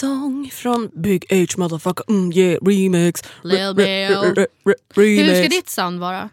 [0.00, 3.22] sång från Big H motherfucker, mm, yeah, remix.
[3.42, 4.46] Lil Bill.
[4.94, 6.28] Hur ska ditt sound vara?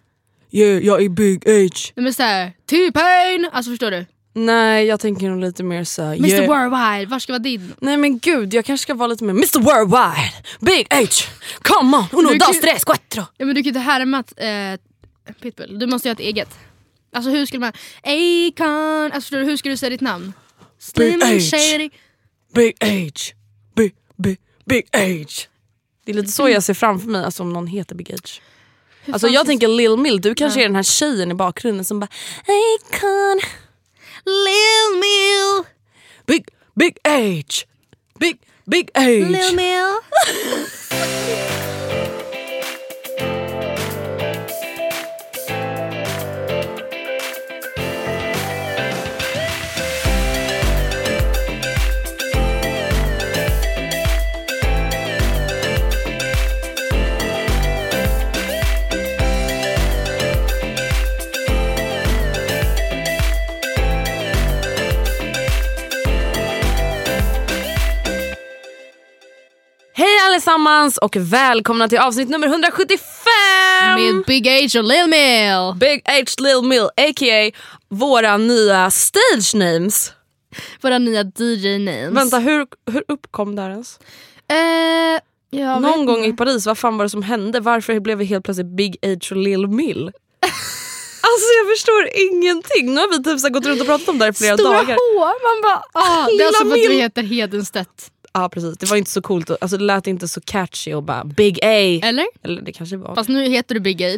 [0.52, 1.94] Yeah, jag är Big H.
[1.96, 3.50] Men såhär, T-Pain!
[3.52, 4.06] Alltså förstår du?
[4.34, 6.48] Nej, jag tänker nog lite mer så här, Mr yeah.
[6.48, 7.74] Worldwide, var ska vara din?
[7.82, 11.08] Nej men gud, jag kanske ska vara lite mer Mr Worldwide, Big H,
[11.62, 13.24] come on, uno, Du dos, tres, cuatro.
[13.38, 14.80] Ja men du kan inte härma eh,
[15.42, 16.50] Pitbull, du måste göra ett eget.
[17.14, 17.74] Alltså hur skulle man...
[18.04, 19.12] Akon!
[19.12, 20.34] Alltså förstår du, hur ska du säga ditt namn?
[20.80, 21.28] Slim H.
[21.28, 21.90] and shady.
[22.56, 23.37] Big H,
[24.18, 25.26] Big, Big, H.
[26.06, 28.18] Det är lite så jag ser framför mig, alltså om någon heter Big H.
[29.14, 32.10] Alltså jag tänker Lil Mill, du kanske är den här tjejen i bakgrunden som bara
[32.42, 33.42] Akon,
[34.26, 35.64] Lil Mill!
[36.26, 37.44] Big, Big H,
[38.20, 39.02] Big, Big H.
[39.02, 39.96] Lil Mill!
[70.38, 73.00] allesammans och välkomna till avsnitt nummer 175!
[73.96, 75.74] Med Big H och Lil Mill!
[75.76, 77.52] Big H Lil Mill a.k.a.
[77.90, 80.14] våra nya stage names.
[80.82, 82.16] Våra nya DJ-names.
[82.16, 84.00] Vänta, hur, hur uppkom det här ens?
[84.50, 86.30] Eh, jag Någon gång inte.
[86.30, 87.60] i Paris, vad fan var det som hände?
[87.60, 90.04] Varför blev vi helt plötsligt Big H och Lil Mill?
[91.28, 92.94] alltså jag förstår ingenting.
[92.94, 94.74] Nu har vi typ så gått runt och pratat om det här i flera Stora
[94.74, 94.96] dagar.
[94.96, 95.84] hår, man bara...
[96.04, 98.12] Ah, det är alltså för att du heter Hedenstedt.
[98.38, 99.52] Ja precis, det var inte så coolt.
[99.62, 102.00] Alltså, det lät inte så catchy och bara Big A.
[102.08, 102.26] Eller?
[102.44, 103.16] Eller det kanske var.
[103.16, 104.08] Fast nu heter du Big H.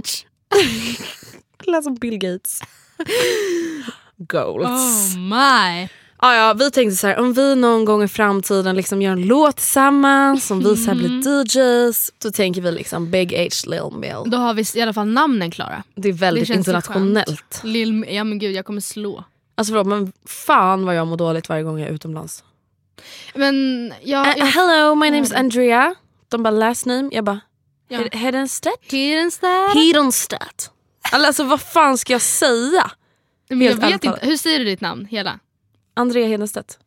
[1.65, 2.61] Det lät som Bill Gates.
[4.17, 5.15] Goals.
[5.15, 5.87] Oh my.
[6.21, 9.21] Ja, ja, vi tänkte så här, om vi någon gång i framtiden liksom gör en
[9.21, 11.45] låt tillsammans, om vi så blir Mm.
[11.45, 14.31] DJs, då tänker vi liksom Big H Lil Mill.
[14.31, 15.83] Då har vi i alla fall namnen klara.
[15.95, 17.61] Det är väldigt så internationellt.
[17.63, 19.23] Lil, ja men gud jag kommer slå.
[19.55, 22.43] Alltså förlåt men fan vad jag mår dåligt varje gång jag är utomlands.
[23.33, 24.27] Men jag...
[24.27, 25.95] Uh, jag hello my name's Andrea.
[26.29, 27.39] De bara last name, jag bara
[27.87, 27.97] Ja.
[27.99, 28.91] Hed- Hedenstedt?
[28.91, 29.67] Hedenstad.
[29.73, 30.71] Hedenstedt.
[31.11, 32.91] Alltså vad fan ska jag säga?
[33.49, 35.05] Men jag vet inte, hur säger du ditt namn?
[35.05, 35.39] Hela?
[35.95, 36.77] Andrea Hedenstedt.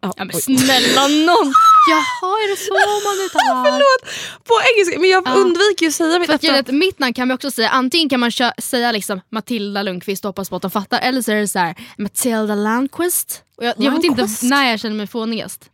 [0.00, 0.40] Ja, Ja men oj.
[0.42, 1.52] snälla någon!
[1.90, 2.72] Jaha är det så
[3.08, 3.64] man uttalar?
[3.64, 5.00] Förlåt, på engelska.
[5.00, 5.32] Men jag Ja.
[5.34, 6.78] undviker ju att säga mitt efternamn.
[6.78, 10.28] mitt namn kan vi också säga, antingen kan man kö- säga liksom Matilda Lundqvist och
[10.28, 13.42] hoppas på att de fattar, eller så är det så här Matilda Landqvist.
[13.56, 15.70] Och jag, jag vet inte när jag känner mig fånigast.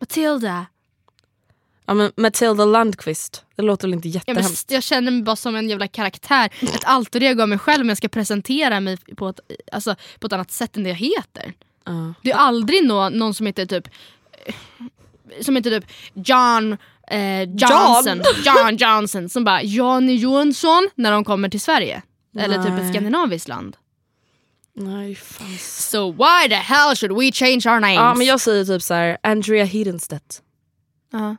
[0.00, 0.66] Matilda.
[1.86, 4.70] Ja, men Matilda Landqvist, det låter väl inte Ja, jättehemskt?
[4.70, 7.88] jag känner mig bara som en jävla karaktär, ett alter ego av mig själv om
[7.88, 9.40] jag ska presentera mig på ett,
[9.72, 11.52] alltså, på ett annat sätt än det jag heter.
[11.84, 12.14] Ja.
[12.22, 13.88] Det är aldrig nå, någon som heter typ
[15.40, 15.84] som heter typ
[16.14, 16.76] John
[17.10, 22.02] eh, Johnson, John Johnson som bara Johnny Johansson när de kommer till Sverige.
[22.38, 22.92] Eller typ ett Nej.
[22.92, 23.76] skandinaviskt land.
[24.74, 25.56] Nej, fan.
[25.58, 27.96] So why the hell should we change our names?
[27.96, 30.42] Ja, men jag säger typ så här, Andrea Hedenstedt.
[31.12, 31.36] Ja.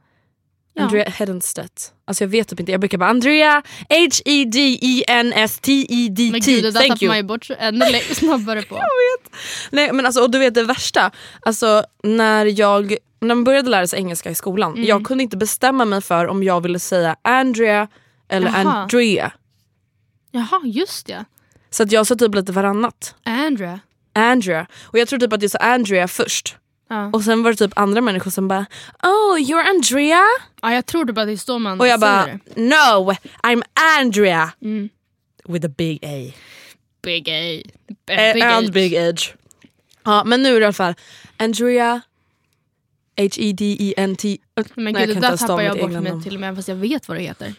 [0.74, 0.84] Ja.
[0.84, 1.92] Andrea Hedenstedt.
[2.06, 6.32] Alltså jag vet typ inte, jag brukar bara Andrea E H-E-D-E-N-S-T-E-D-T.
[6.32, 8.80] Men gud det där tappar man ju bort ännu snabbare på.
[9.72, 11.12] Nej men alltså och du vet det värsta,
[11.42, 12.96] alltså när jag
[13.26, 14.84] när man började lära sig engelska i skolan, Mm.
[14.86, 17.88] jag kunde inte bestämma mig för om jag ville säga Andrea
[18.30, 18.58] eller Jaha.
[18.74, 19.32] Andrea.
[20.32, 21.26] Jaha just det.
[21.70, 23.16] Så att jag sa typ lite varannat.
[23.24, 23.80] Andrea.
[24.14, 24.68] Andrea.
[24.84, 26.56] Och jag tror typ att jag sa Andrea först.
[26.90, 27.10] Ja.
[27.14, 28.66] Och sen var det typ andra människor som bara
[29.04, 30.22] Oh you're Andrea?
[30.62, 32.40] ja jag tror det bara det är så man Och jag bara det.
[32.62, 33.12] No
[33.44, 33.64] I'm
[34.00, 34.52] Andrea.
[34.62, 34.90] Mm.
[35.46, 36.34] With a big A.
[37.04, 37.70] Big A.
[38.08, 38.72] B- Eh, big and A.
[38.74, 39.34] big edge.
[40.04, 40.94] Ja men nu i alla fall
[41.38, 42.02] Andrea
[43.18, 44.38] H-E-D-E-N-T
[44.76, 47.18] Men gud det där tappar jag bort mig till och med fast jag vet vad
[47.18, 47.54] det heter.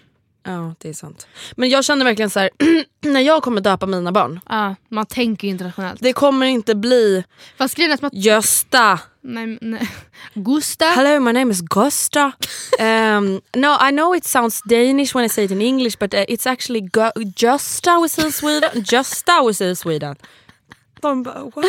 [0.47, 1.27] Ja det är sant.
[1.57, 2.51] Men jag känner verkligen så här
[3.01, 4.41] när jag kommer döpa mina barn.
[4.49, 6.01] Ja, man tänker ju internationellt.
[6.03, 7.25] Det kommer inte bli
[7.57, 8.11] Fast grejen man...
[8.15, 9.01] Gösta.
[9.21, 9.91] Nej, nej.
[10.35, 10.85] Gusta.
[10.85, 12.33] Hello, my name is Gusta.
[12.81, 16.25] Um, no, I know it sounds Danish when I say it in English, but uh,
[16.29, 18.71] it's actually Gu- Justa we say in Sweden.
[18.83, 20.17] Justa we say in Sweden.
[21.05, 21.65] De bara what?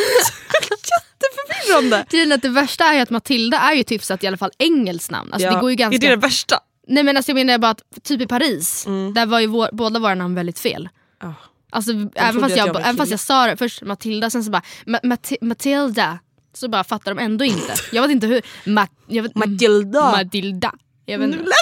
[1.20, 2.06] Jätteförvirrande.
[2.12, 5.10] Är att det värsta är att Matilda är ju så att i alla fall engelskt
[5.10, 5.32] namn.
[5.32, 5.96] Alltså det går ju ganska...
[5.96, 6.60] Är det det värsta?
[6.88, 8.84] Nej men alltså jag menar bara att typ i Paris,
[9.14, 10.88] där var ju vår, båda våra namn väldigt fel.
[11.22, 11.34] Ja.
[11.70, 14.62] Alltså även fast jag, jag även fast jag sa det först Matilda, sen så bara
[14.86, 16.18] Ma- Mati- Matilda.
[16.54, 17.74] Så bara fattar de ändå inte.
[17.92, 18.42] Jag vet inte hur.
[18.64, 20.10] Ma- jag vet, Matilda.
[20.10, 20.72] Matilda.
[21.06, 21.48] Jag vet Nu inte.
[21.48, 21.54] lät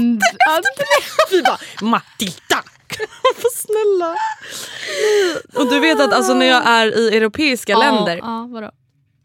[0.00, 0.64] And, and,
[1.30, 2.62] Vi bara Matilda.
[3.42, 4.16] Vad snälla.
[5.54, 8.70] Och du vet att alltså, när jag är i europeiska länder, Ja, ja, vadå?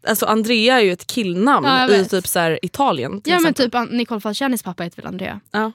[0.06, 3.12] alltså Andrea är ju ett killnamn Ja, i typ så här, Italien.
[3.24, 3.64] Ja men exempel.
[3.66, 5.40] typ An- Nicole Falcianis pappa heter väl Andrea?
[5.50, 5.72] Ja.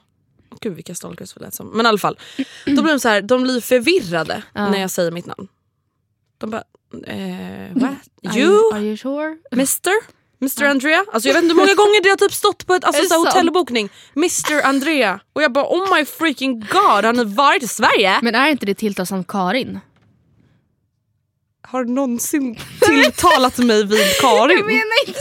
[0.60, 1.68] Gud vilka stalkers vi lät som.
[1.68, 2.18] Men i alla fall.
[2.66, 4.70] Då blir de, så här, de blir förvirrade Ja.
[4.70, 5.48] när jag säger mitt namn.
[6.38, 6.62] De bara,
[7.06, 7.90] eh, what?
[8.34, 8.72] Are You?
[8.74, 9.36] are you sure?
[9.52, 10.19] Mr?
[10.40, 11.04] Mr Andrea?
[11.12, 13.24] Alltså jag vet inte hur många gånger det har typ stått på ett alltså, så
[13.24, 13.88] hotellbokning.
[14.16, 15.20] Mr Andrea.
[15.32, 18.18] Och jag bara oh my freaking god, har ni varit i Sverige?
[18.22, 19.80] Men är inte det tilltalsamt Karin?
[21.62, 24.58] Har någonsin tilltalat mig vid Karin?
[24.58, 25.20] Jag menar inte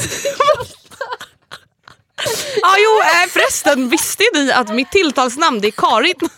[2.63, 6.29] ah, jo eh, förresten, visste ni att mitt tilltalsnamn det är Karin?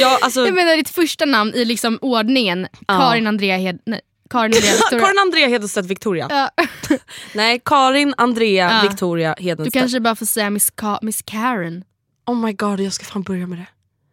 [0.00, 2.66] ja, alltså, Jag menar ditt första namn i liksom ordningen.
[2.86, 3.78] Karin Andrea Hed...
[3.86, 5.00] Nej, Karin Andrea Victoria.
[5.04, 6.26] Karin Andrea Hedenstedt Victoria.
[6.30, 6.50] Ja.
[7.34, 8.88] Nej, Karin Andrea Ja.
[8.88, 9.74] Victoria Du Hedenstedt.
[9.74, 11.84] kanske bara får säga Miss, Ka- Miss Karen.
[12.26, 13.66] Oh my god, jag ska fan börja med det.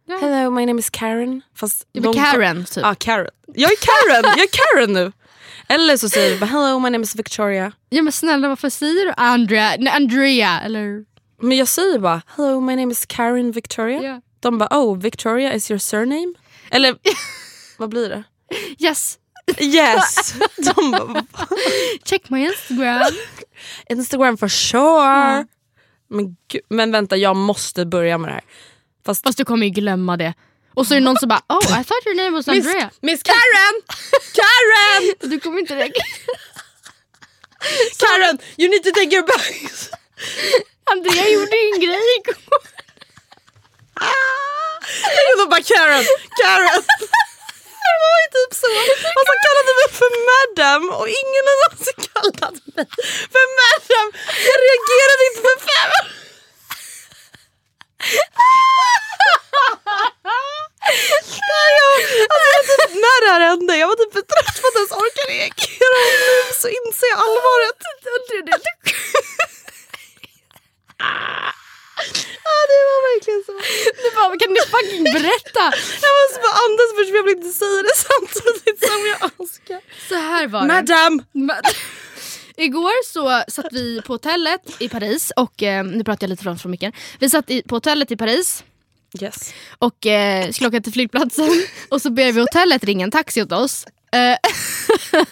[0.08, 0.18] Ja.
[0.20, 1.42] Hello, my name is Karen.
[1.56, 2.76] Fast Det blir de- Karen typ.
[2.84, 3.28] Ja, Karen.
[3.54, 5.12] Jag är Karen, jag är Karen nu.
[5.68, 7.72] Eller så säger vi bara hello, my name is Victoria.
[7.88, 9.74] Ja men snälla varför säger du Andrea?
[9.78, 11.04] Nej, Andrea eller?
[11.42, 14.02] Men jag säger bara hello, my name is Karen Victoria.
[14.02, 14.20] Ja.
[14.40, 16.34] De bara oh, Victoria is your surname?
[16.70, 16.96] Eller
[17.78, 18.22] vad blir det?
[18.78, 19.18] Yes,
[19.58, 20.34] Yes.
[20.56, 21.24] De bara,
[22.04, 23.12] check my Instagram.
[23.90, 25.46] Instagram for sure.
[26.08, 28.44] Men, gud, men vänta, jag måste börja med det här.
[29.06, 30.34] Fast Fast du kommer ju glömma det.
[30.74, 32.90] Och så är det någon som bara oh I thought your name was Miss, Andrea.
[33.00, 33.82] Miss Karen!
[34.34, 35.14] Karen!
[35.30, 36.04] Du kommer inte reagera.
[37.98, 39.90] Karen, you need to take your bags.
[40.92, 42.36] Andrea gjorde ju en grej igår.
[45.38, 46.04] Då bara Karen,
[46.42, 46.82] Karen.
[47.86, 48.70] Det var ju typ så.
[49.16, 52.84] Och så kallade mig för madam och ingen har någonsin kallat mig
[53.34, 54.06] för madam.
[54.48, 55.92] Jag reagerade inte för fem.
[61.52, 61.90] Nej, jag,
[62.34, 64.92] alltså, jag typ, när det här hände, jag var typ för trött för att ens
[65.02, 67.78] orka reagera och nu så inser jag allvaret.
[72.46, 73.52] Ja, det var verkligen så.
[74.02, 75.64] Du bara kan du fucking berätta?
[76.04, 79.80] Jag måste bara andas först för jag vill inte säga det samtidigt som jag önskar.
[80.08, 80.66] Så här var det.
[80.66, 81.22] Madam!
[82.56, 86.58] Igår så satt vi på hotellet i Paris och eh, nu pratar jag lite från,
[86.58, 86.92] från micken.
[87.18, 88.64] Vi satt i, på hotellet i Paris
[89.20, 89.54] Yes.
[89.78, 91.50] och eh, skulle åka till flygplatsen
[91.88, 93.86] och så ber vi hotellet ringa en taxi åt oss.
[94.12, 94.36] Eh,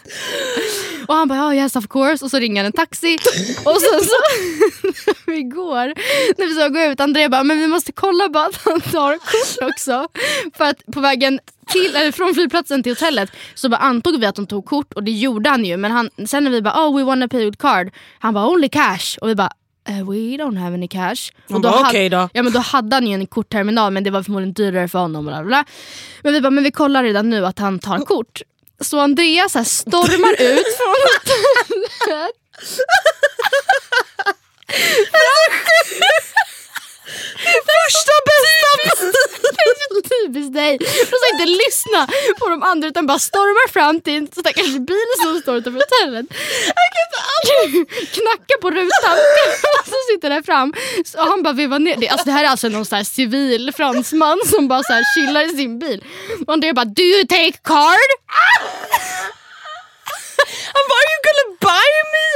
[1.07, 3.19] och han bara oh, yes of course och så ringer han en taxi
[3.65, 4.17] och sen så
[5.33, 5.87] igår
[6.39, 9.19] när vi ska gå ut André bara men vi måste kolla bara att han tar
[9.19, 10.09] kort också.
[10.57, 14.35] För att på vägen till, eller från flygplatsen till hotellet så bara antog vi att
[14.37, 16.97] de tog kort och det gjorde han ju men han, sen när vi bara oh
[16.97, 19.51] we wanna pay with card han bara only cash och vi bara
[19.89, 21.31] eh, we don't have any cash.
[21.49, 24.11] Och då bara, "Okej då." Ja men då hade han ju en kortterminal men det
[24.11, 25.27] var förmodligen dyrare för honom.
[25.27, 25.65] Bla bla.
[26.23, 28.43] Men vi bara, men vi kollar redan nu att han tar kort.
[28.81, 32.37] Så Andreas så stormar ut från hotellet.
[37.73, 38.71] Första bästa
[39.57, 40.79] Det är så typiskt dig.
[40.79, 45.11] De ska inte lyssna på de andra utan bara stormar fram till en stackars bil
[45.23, 46.27] som står utanför hotellet.
[48.13, 49.17] Knackar på rutan
[49.81, 50.75] och så sitter där fram.
[51.05, 51.97] Så han bara vevar ner.
[51.97, 55.05] Det, alltså, det här är alltså någon så här civil fransman som bara så här
[55.15, 56.05] chillar i sin bil.
[56.47, 58.11] Och Andrea bara do you take card?
[60.91, 62.27] Bara, are you gonna buy me?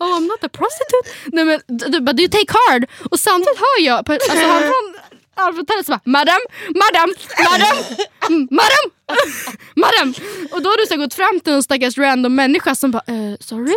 [0.00, 1.06] Oh I'm not a prostitute.
[1.32, 2.86] Nej men du, bara do you take card?
[3.10, 4.96] Och samtidigt hör jag på, alltså, han från
[5.38, 6.40] Alfred bara madam,
[6.74, 7.14] madam,
[7.50, 7.76] madam,
[8.28, 8.84] mm, madam,
[9.76, 10.14] madam.
[10.52, 13.34] Och då har du så gått fram till en stackars random människa som bara eh,
[13.40, 13.74] sorry?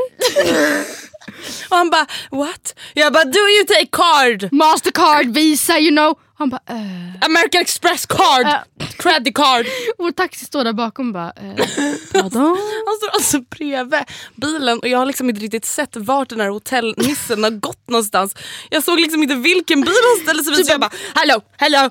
[1.70, 2.76] Och han bara, what?
[2.94, 4.54] Jag bara, do you take card?
[4.54, 6.18] Mastercard, Visa, you know.
[6.42, 7.26] Han bara eh.
[7.26, 8.64] American Express card, Ja.
[8.98, 9.66] credit card.
[9.98, 11.66] Vår taxi står där bakom bara eh,
[12.12, 12.58] pardon?
[12.86, 14.00] Han står alltså bredvid
[14.36, 18.36] bilen och jag har liksom inte riktigt sett vart den här hotellnissen har gått någonstans.
[18.70, 21.90] Jag såg liksom inte vilken bil han ställde sig vid så jag bara hello, hello,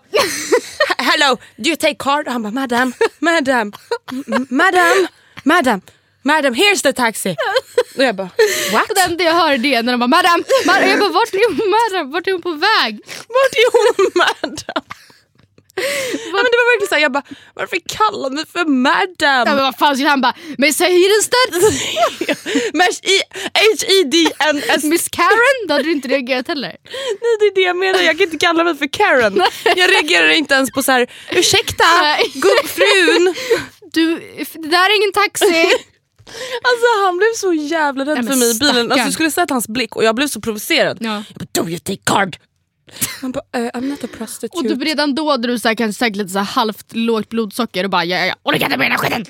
[0.99, 2.27] hello, do you take card?
[2.27, 3.73] Och han bara madam, madam,
[4.49, 5.07] madam,
[5.45, 5.81] madam,
[6.23, 7.37] madam here's the taxi.
[7.97, 8.31] Och jag bara
[8.73, 8.89] what?
[8.95, 10.89] Det enda jag hör är det när de bara madam, madam.
[10.89, 12.11] Jag bara vart är hon madam?
[12.11, 13.01] Vart är hon på väg?
[13.29, 14.85] Vart är hon madam?
[15.75, 17.23] Ja, men det var verkligen såhär, jag bara
[17.55, 19.57] varför kallar mig för Ja, men madam?
[19.57, 21.55] vad fan skulle han bara Miss Heidenstedt?
[22.73, 23.17] Mesh i
[23.55, 25.67] H-E-D-N-S Miss Karen?
[25.69, 26.77] Då hade du inte reagerat heller.
[27.21, 29.43] Nej det är det jag menar, jag kan inte kalla mig för Karen.
[29.77, 31.85] Jag reagerar inte ens på så här: ursäkta
[32.35, 33.35] gubbfrun.
[33.93, 34.15] Du,
[34.55, 35.67] det där är ingen taxi.
[36.63, 38.93] Alltså han blev så jävla rädd Nej, för mig i bilen.
[38.93, 40.99] Alltså, du skulle sett hans blick och jag blev så provocerad.
[41.01, 41.25] Ja.
[41.29, 42.37] Jag bara, do you take card?
[43.21, 44.57] Han bara, uh, I'm not a prostitute.
[44.57, 47.29] Och du, redan då hade du så här, kanske säkert lite så här halvt lågt
[47.29, 48.35] blodsocker och bara ja, ja, ja.
[48.43, 49.25] orkar inte med den här skiten.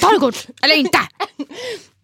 [0.00, 0.98] Ta det kort, eller inte.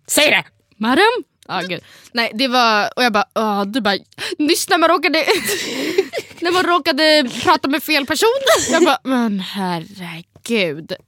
[0.06, 0.44] Säg det!
[0.76, 1.24] Madam?
[1.46, 1.80] Ah, gud.
[2.12, 3.98] Nej det var, och jag bara, ah, du bara,
[4.38, 5.18] nyss när man råkade
[6.40, 8.28] när man råkade prata med fel person.
[8.70, 10.92] Jag bara, men herregud.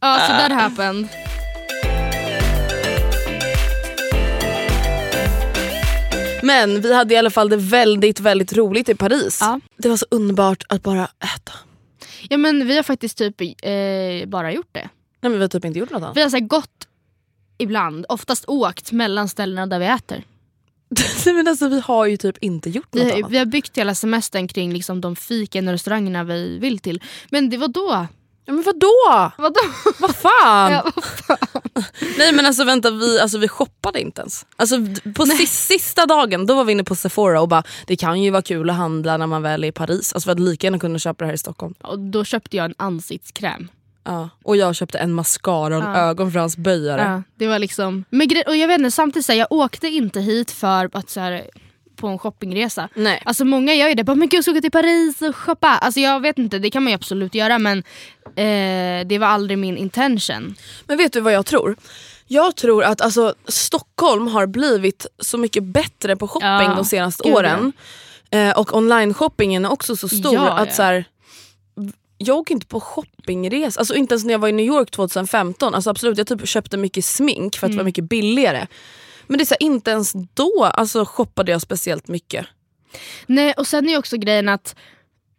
[0.00, 1.08] Ja, så that happened.
[6.42, 9.38] Men vi hade i alla fall det väldigt väldigt roligt i Paris.
[9.40, 9.60] Ja.
[9.76, 11.52] Det var så underbart att bara äta.
[12.28, 14.88] Ja men vi har faktiskt typ eh, bara gjort det.
[15.20, 16.16] Nej men vi har typ inte gjort något annat.
[16.16, 16.86] Vi har så här, gått
[17.58, 20.24] ibland, oftast åkt mellan ställena där vi äter.
[21.26, 23.30] Nej, men alltså, vi har ju typ inte gjort något Vi, annat.
[23.30, 27.02] vi har byggt hela semestern kring liksom, de fiken och restaurangerna vi vill till.
[27.30, 28.06] Men det var då?
[28.44, 29.32] Ja, men vadå?
[29.38, 29.60] Vadå?
[30.00, 30.72] Vad fan?
[30.72, 31.57] Ja, vad fan?
[32.18, 34.46] Nej men alltså vänta, vi, alltså, vi shoppade inte ens.
[34.56, 34.76] Alltså,
[35.14, 38.30] på sis, sista dagen då var vi inne på Sephora och bara det kan ju
[38.30, 40.12] vara kul att handla när man väl är i Paris.
[40.12, 41.74] Alltså vi hade lika gärna kunnat köpa det här i Stockholm.
[41.82, 43.68] Och då köpte jag en ansiktskräm.
[44.04, 44.28] Ja.
[44.44, 47.02] Och jag köpte en mascara och en ögonfransböjare.
[47.02, 48.04] Ja, det var liksom...
[48.10, 51.20] Men och jag vet inte, samtidigt så här, jag åkte inte hit för att så
[51.20, 51.46] här,
[51.98, 52.88] på en shoppingresa.
[52.94, 53.22] Nej.
[53.24, 55.68] Alltså många gör ju det, bara, men gud ska åka till Paris och shoppa.
[55.68, 57.78] Alltså jag vet inte, det kan man ju absolut göra men
[58.26, 60.54] eh, det var aldrig min intention.
[60.86, 61.76] Men vet du vad jag tror?
[62.26, 67.22] Jag tror att alltså, Stockholm har blivit så mycket bättre på shopping Ja, de senaste
[67.24, 67.72] gud, åren.
[68.30, 70.74] Eh, och online-shoppingen är också så stor Ja, att ja.
[70.74, 71.04] så här,
[72.18, 75.74] jag åker inte på shoppingresa, alltså inte ens när jag var i New York 2015.
[75.74, 78.66] Alltså absolut, jag typ köpte mycket smink för att det var mycket billigare.
[79.28, 82.46] Men det är så här, inte ens då alltså, shoppade jag speciellt mycket.
[83.26, 84.76] Nej och sen är också grejen att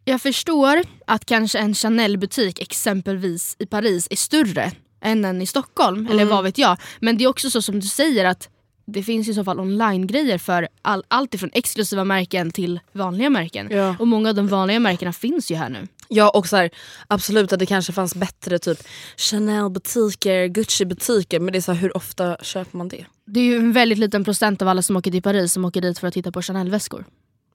[0.04, 6.06] jag förstår att kanske en Chanel-butik exempelvis i Paris är större än en i Stockholm,
[6.10, 6.76] eller vad vet jag.
[7.00, 8.48] Men det är också så som du säger att
[8.86, 13.68] det finns i så fall online-grejer för all, allt ifrån exklusiva märken till vanliga märken.
[13.70, 13.96] Ja.
[13.98, 15.88] Och många av de vanliga märkena finns ju här nu.
[16.08, 16.70] Ja och så här,
[17.06, 18.78] absolut att det kanske fanns bättre typ
[19.16, 23.04] Chanel-butiker, Gucci-butiker men det är så här, hur ofta köper man det?
[23.32, 25.80] Det är ju en väldigt liten procent av alla som åker till Paris som åker
[25.80, 27.04] dit för att titta på Chanel-väskor.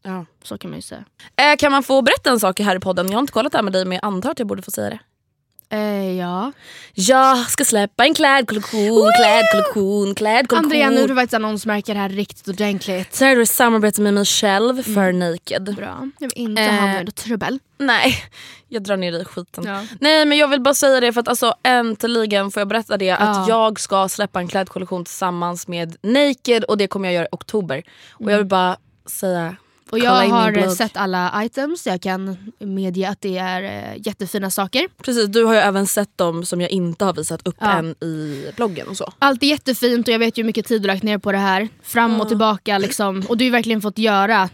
[0.03, 0.25] Ja.
[0.43, 1.05] Så kan man ju säga.
[1.35, 3.07] Eh, kan man få berätta en sak här i podden?
[3.07, 4.71] Jag har inte kollat det här med dig men jag antar att jag borde få
[4.71, 4.99] säga det.
[5.75, 6.51] Eh, ja.
[6.93, 10.57] Jag ska släppa en klädkollektion, klädkollektion, klädkollektion.
[10.65, 13.15] Andrea, nu är du faktiskt det här riktigt ordentligt.
[13.15, 15.75] Så här är det samarbete med mig själv för Naked.
[15.75, 16.09] Bra.
[16.19, 16.71] Jag vill inte Eh.
[16.71, 17.59] hamna i något trubbel.
[17.77, 18.15] Nej,
[18.67, 19.63] jag drar ner i skiten.
[19.63, 19.81] Ja.
[19.99, 23.11] Nej men jag vill bara säga det för att alltså äntligen får jag berätta det
[23.11, 23.45] att Ja.
[23.47, 27.83] jag ska släppa en klädkollektion tillsammans med Naked och det kommer jag göra i oktober.
[28.11, 29.55] Och jag vill bara säga
[29.85, 33.63] Och kolla jag min har eh, sett alla items, jag kan medge att det är
[33.63, 34.87] eh, jättefina saker.
[35.03, 37.71] Precis, du har ju även sett dem som jag inte har visat upp Ja.
[37.77, 39.13] än i bloggen och så.
[39.19, 41.37] Allt är jättefint och jag vet ju hur mycket tid du lagt ner på det
[41.37, 41.67] här.
[41.83, 43.23] Fram och tillbaka liksom.
[43.29, 44.49] Och du har verkligen fått göra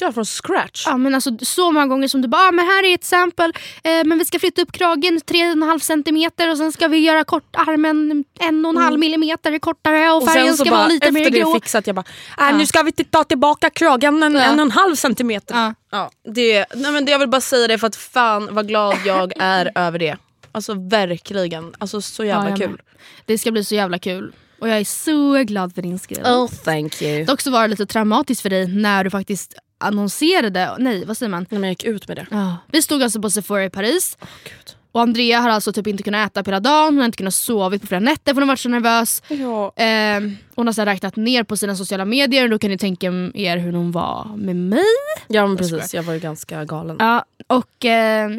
[0.00, 0.82] Ja, från scratch.
[0.86, 3.52] Ja, men alltså, så många gånger som du bara, ah, men här är ett sample,
[3.84, 8.24] eh, men vi ska flytta upp kragen 3,5 centimeter och sen ska vi göra kortarmen
[8.40, 11.54] 1,5 millimeter kortare och, Och färgen ska bara vara lite efter mer det grå.
[11.54, 12.04] fixat jag bara,
[12.50, 14.42] äh, nu ska vi ta tillbaka kragen en, Ja.
[14.42, 15.54] en och en halv centimeter.
[15.54, 15.74] Ja.
[15.90, 18.96] Ja, det, nej men det, jag vill bara säga det för att fan vad glad
[19.04, 20.16] jag är över det.
[20.52, 22.70] Alltså verkligen, alltså så jävla Ja, kul.
[22.70, 22.80] med.
[23.26, 24.32] Det ska bli så jävla kul.
[24.60, 26.18] Och jag är så glad för din skull.
[26.24, 27.24] Oh thank you.
[27.24, 31.30] Dock så var det lite traumatiskt för dig när du faktiskt annonserade, nej vad säger
[31.30, 31.46] man?
[31.50, 32.26] Nej, men jag gick ut med det.
[32.30, 32.56] Ja.
[32.72, 34.76] Vi stod alltså på Sephora i Paris Gud.
[34.92, 37.34] och Andrea har alltså typ inte kunnat äta på hela dagen, hon har inte kunnat
[37.34, 39.22] sova på flera nätter för hon har varit så nervös.
[39.28, 39.72] Ja.
[39.84, 40.20] Eh,
[40.54, 43.56] hon har så räknat ner på sina sociala medier och då kan ni tänka er
[43.56, 44.84] hur hon var med mig.
[45.28, 46.96] ja men precis, jag var ju ganska galen.
[46.98, 48.30] Ja, och eh,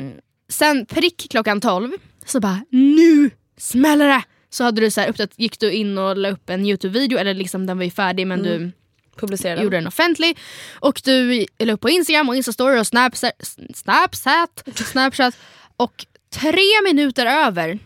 [0.49, 1.91] sen prick klockan 12
[2.25, 4.23] så bara nu smäller det!
[4.49, 7.65] Så hade du så här gick du in och la upp en Youtube-video, eller liksom
[7.65, 8.71] den var ju färdig men du
[9.17, 9.63] Publicerade.
[9.63, 10.37] gjorde den offentlig.
[10.79, 13.31] Och du la upp på Instagram och Instastory och Snapchat,
[13.75, 15.37] Snapchat, Snapchat
[15.77, 17.79] och tre minuter över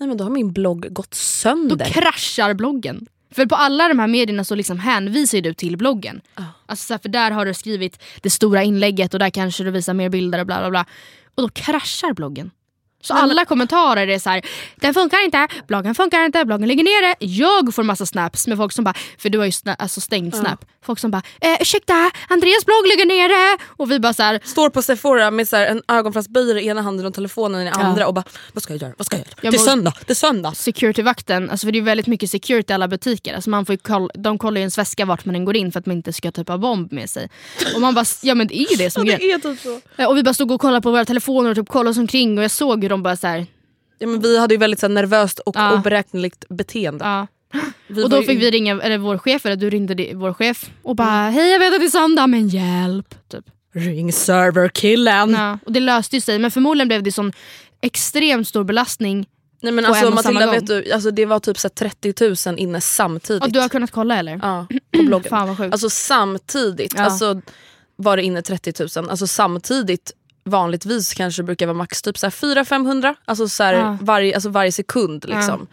[0.00, 1.84] Nej men då har min blogg gått då sönder.
[1.84, 3.06] kraschar bloggen.
[3.30, 6.20] För på alla de här medierna så liksom hänvisar du till bloggen.
[6.66, 9.70] Alltså så här, för där har du skrivit det stora inlägget och där kanske du
[9.70, 10.86] visar mer bilder och bla bla bla.
[11.34, 12.50] Och då kraschar bloggen.
[13.02, 14.42] Så alla kommentarer är så här:
[14.76, 17.14] den funkar inte, bloggen funkar inte, bloggen ligger nere.
[17.18, 20.36] Jag får massa snaps med folk som bara, för du har ju sna- alltså stängt
[20.36, 20.64] snap.
[20.84, 23.58] Folk som bara, eh, ursäkta, Andreas blogg ligger nere.
[23.66, 26.82] Och vi bara så här, Står på Sephora med så här en ögonfransböjare i ena
[26.82, 28.92] handen och telefonen i den andra och bara vad ska jag göra?
[28.96, 29.36] Vad ska jag göra?
[29.40, 30.52] Jag det är söndag, det är söndag.
[30.54, 33.34] securityvakten, alltså för det är väldigt mycket security i alla butiker.
[33.34, 35.78] Alltså man får koll, de kollar ju ens väska vart man än går in för
[35.80, 37.28] att man inte ska typ ha bomb med sig.
[37.74, 39.40] Och man bara, ja men det är ju det som är grejen.
[39.40, 39.80] är typ så.
[40.02, 42.38] Eh, Och vi bara stod och kollade på våra telefoner och typ kollade oss omkring
[42.38, 43.46] och jag såg de bara så här,
[43.98, 45.74] Ja, men vi hade ju väldigt så här, nervöst och Ja.
[45.74, 47.04] oberäkneligt beteende.
[47.04, 47.26] ja.
[47.88, 50.12] Vi Och var då ju- fick vi ringa eller vår chef, eller du ringde di-
[50.14, 53.14] vår chef och bara hej jag vet att det är söndag men hjälp.
[53.28, 53.44] Typ.
[53.74, 55.30] Ring serverkillen.
[55.30, 55.58] Ja.
[55.66, 57.32] Och det löste ju sig men förmodligen blev det sån
[57.82, 59.26] extremt stor belastning.
[59.62, 62.48] Nej men På alltså och Matilda vet du, alltså, det var typ så här 30
[62.50, 63.42] 000 inne samtidigt.
[63.42, 64.38] Och du har kunnat kolla eller?
[64.42, 64.66] Ja,
[64.96, 65.30] på bloggen.
[65.30, 65.72] Fan vad sjukt.
[65.72, 67.02] Alltså samtidigt Ja.
[67.04, 67.40] alltså,
[67.96, 69.10] var det inne 30 000.
[69.10, 70.12] Alltså samtidigt
[70.50, 73.14] vanligtvis kanske brukar vara max typ 400-500.
[73.24, 73.98] Alltså, så här, Ja.
[74.00, 75.66] varje, alltså varje sekund liksom.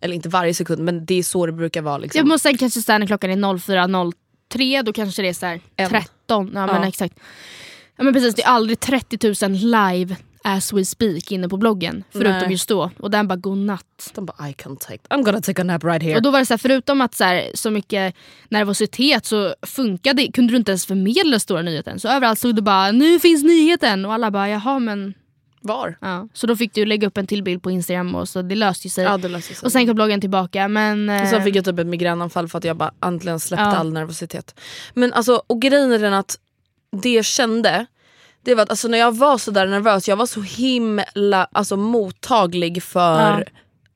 [0.00, 1.98] Eller inte varje sekund men det är så det brukar vara.
[1.98, 2.18] Liksom.
[2.18, 5.88] Jag måste sen kanske när klockan är 04.03 då kanske det är så här En.
[5.90, 6.50] 13.
[6.54, 6.88] Ja, men Ja.
[6.88, 7.14] exakt.
[7.96, 12.04] Ja, men precis, det är aldrig 30 000 live as we speak inne på bloggen.
[12.10, 12.50] Förutom Nej.
[12.50, 12.90] just då.
[12.98, 14.10] Och den bara godnatt.
[14.14, 16.16] De bara I can take, I'm gonna take a nap right here.
[16.16, 18.14] Och då var det så här, förutom att så, här, så mycket
[18.48, 22.00] nervositet så funkade, kunde du inte ens förmedla stora nyheten.
[22.00, 25.14] Så överallt stod det bara nu finns nyheten och alla bara jaha men.
[25.64, 25.96] Var?
[26.00, 26.28] Ja.
[26.32, 28.88] Så då fick du lägga upp en till bild på Instagram och så det löste
[28.88, 29.04] sig.
[29.04, 29.66] Ja det löste sig.
[29.66, 31.08] och sen kom bloggen tillbaka men...
[31.08, 33.76] Och eh, sen fick jag typ ett migränanfall för att jag bara äntligen släppte Ja.
[33.76, 34.60] all nervositet.
[34.94, 36.38] Men alltså, och grejen är den att
[37.02, 37.86] det jag kände,
[38.42, 41.76] det var att alltså, när jag var så där nervös, jag var så himla alltså,
[41.76, 43.48] mottaglig för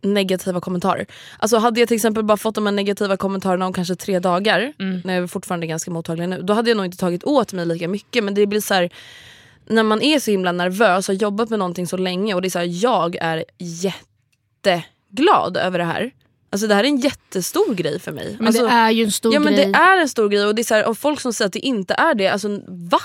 [0.02, 1.06] negativa kommentarer.
[1.38, 4.72] Alltså hade jag till exempel bara fått de här negativa kommentarerna om kanske tre dagar,
[4.78, 5.00] Mm.
[5.04, 7.66] när jag är fortfarande ganska mottaglig nu, då hade jag nog inte tagit åt mig
[7.66, 8.24] lika mycket.
[8.24, 8.90] Men det blir så här,
[9.68, 12.48] när man är så himla nervös och har jobbat med någonting så länge och det
[12.48, 16.10] är så här, jag är jätteglad över det här.
[16.50, 18.36] Alltså det här är en jättestor grej för mig.
[18.38, 19.66] men alltså, det är ju en stor ja men grej.
[19.66, 21.52] det är en stor grej och det är så här, och folk som säger att
[21.52, 23.00] det inte är det, alltså va?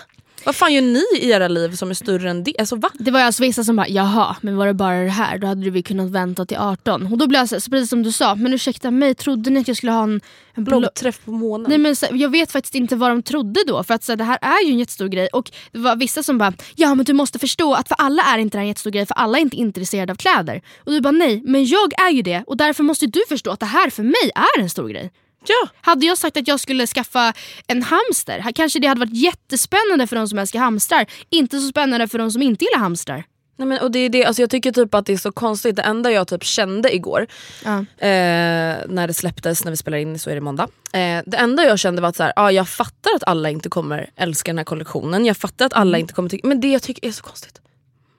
[0.45, 2.53] Vad fan gör ni i era liv som är större än det?
[2.59, 2.89] Alltså va?
[2.93, 5.37] Det var alltså vissa som bara jaha, men var det bara det här?
[5.37, 7.05] Då hade vi kunnat vänta till 18.
[7.11, 9.67] Och då blev jag så, precis som du sa, men ursäkta mig, trodde ni att
[9.67, 10.21] jag skulle ha en,
[10.53, 10.81] en blogg?
[10.81, 11.69] Bloggträff på månen.
[11.69, 14.23] Nej, men så, jag vet faktiskt inte vad de trodde då, för att så, det
[14.23, 15.27] här är ju en jättestor grej.
[15.27, 18.37] Och det var vissa som bara, ja men du måste förstå att för alla är
[18.37, 20.61] inte det här en jättestor grej, för alla är inte intresserade av kläder.
[20.83, 23.59] Och du bara, nej, men jag är ju det och därför måste du förstå att
[23.59, 25.11] det här för mig är en stor grej.
[25.47, 25.69] Ja.
[25.81, 27.33] Hade jag sagt att jag skulle skaffa
[27.67, 31.05] en hamster, kanske det hade varit jättespännande för de som älskar hamstrar.
[31.29, 33.23] Inte så spännande för de som inte gillar hamstrar.
[33.57, 35.75] Nej, men, och det är det, alltså jag tycker typ att det är så konstigt,
[35.75, 37.27] det enda jag typ kände igår
[37.63, 37.77] Ja.
[37.79, 40.63] eh, när det släpptes, när vi spelar in så är det måndag.
[40.93, 43.69] Eh, det enda jag kände var att så här, ah, jag fattar att alla inte
[43.69, 46.81] kommer älska den här kollektionen, jag fattar att alla inte kommer tycka, men det jag
[46.81, 47.61] tycker är så konstigt,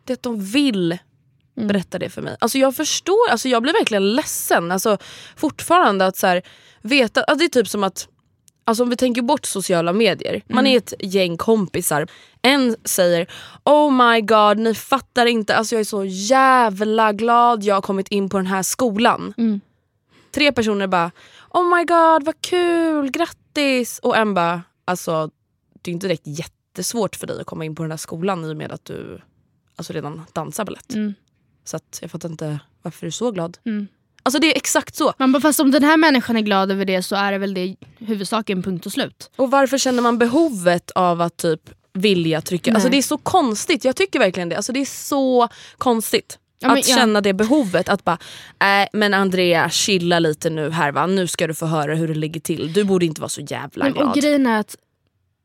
[0.05, 0.99] det är att de vill
[1.55, 2.37] berätta det för mig.
[2.41, 4.99] Alltså jag förstår, alltså jag blir verkligen ledsen alltså,
[5.37, 6.43] fortfarande att så här,
[6.83, 8.09] veta, alltså det är typ som att
[8.65, 12.07] Alltså om vi tänker bort sociala medier, man är ett gäng kompisar.
[12.43, 13.27] En säger
[13.65, 18.09] oh my god ni fattar inte, alltså jag är så jävla glad jag har kommit
[18.09, 19.35] in på den här skolan.
[20.35, 21.11] Tre personer bara
[21.51, 23.99] oh my god vad kul, grattis.
[23.99, 25.31] Och en bara alltså
[25.83, 28.53] det är inte direkt jättesvårt för dig att komma in på den här skolan i
[28.53, 29.21] och med att du
[29.77, 30.95] alltså redan dansar balett.
[30.95, 31.15] Mm.
[31.65, 33.59] Så jag fattar inte varför du är så glad.
[33.65, 33.89] Mm.
[34.23, 35.13] Alltså det är exakt så.
[35.19, 37.55] Man bara, fast om den här människan är glad över det så är det väl
[37.55, 39.31] det huvudsaken, punkt och slut.
[39.37, 41.61] Och varför känner man behovet av att typ
[41.93, 42.71] vilja trycka?
[42.71, 42.75] Nej.
[42.75, 44.57] Alltså det är så konstigt, jag tycker verkligen det.
[44.57, 45.49] Alltså det är så
[45.79, 46.39] konstigt.
[46.59, 46.97] Ja, men att ja.
[46.97, 47.89] känna det behovet.
[47.89, 48.19] Att bara,
[48.61, 51.07] äh, men Andrea chilla lite nu här va.
[51.07, 52.73] Nu ska du få höra hur det ligger till.
[52.73, 54.09] Du borde inte vara så jävla Men, glad.
[54.09, 54.77] och grejen är att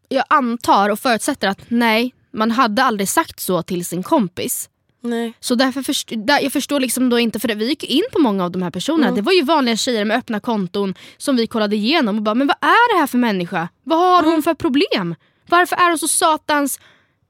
[0.09, 4.69] jag antar och förutsätter att nej, man hade aldrig sagt så till sin kompis.
[5.09, 5.33] Nej.
[5.39, 8.19] Så därför först, där, jag förstår liksom då inte, för det, vi gick in på
[8.19, 9.15] många av de här personerna.
[9.15, 12.47] Det var ju vanliga tjejer med öppna konton som vi kollade igenom och bara, men
[12.47, 13.69] vad är det här för människa?
[13.83, 15.15] Vad har hon för problem?
[15.49, 16.79] Varför är hon så satans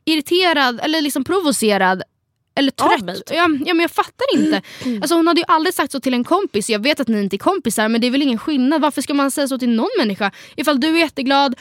[0.05, 2.03] irriterad eller liksom provocerad?
[2.55, 3.15] Eller trött?
[3.15, 3.23] typ.
[3.29, 4.61] ja, ja, men jag fattar inte.
[5.01, 6.69] Alltså, hon hade ju aldrig sagt så till en kompis.
[6.69, 8.81] Jag vet att ni inte är kompisar men det är väl ingen skillnad.
[8.81, 10.31] Varför ska man säga så till någon människa?
[10.55, 11.55] Ifall du är jätteglad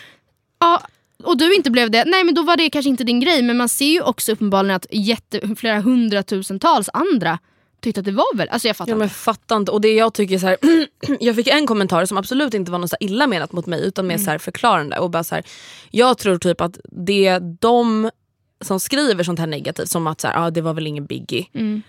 [0.59, 0.83] ja,
[1.23, 3.43] och du inte blev det, nej men då var det kanske inte din grej.
[3.43, 7.39] Men man ser ju också uppenbarligen att jätte, flera hundratusentals andra
[7.81, 8.49] tyckte att det var väl.
[8.49, 9.73] Alltså jag fattar Ja, men fattar inte.
[9.73, 10.57] Och det jag tycker är så här,
[11.21, 14.07] jag fick en kommentar som absolut inte var något så illa menat mot mig utan
[14.07, 14.99] mer så här förklarande.
[14.99, 15.45] Och bara så här,
[15.91, 18.11] jag tror typ att det de
[18.61, 21.47] som skriver sånt här negativt som att så här, ah, det var väl ingen biggie.
[21.55, 21.83] Mm.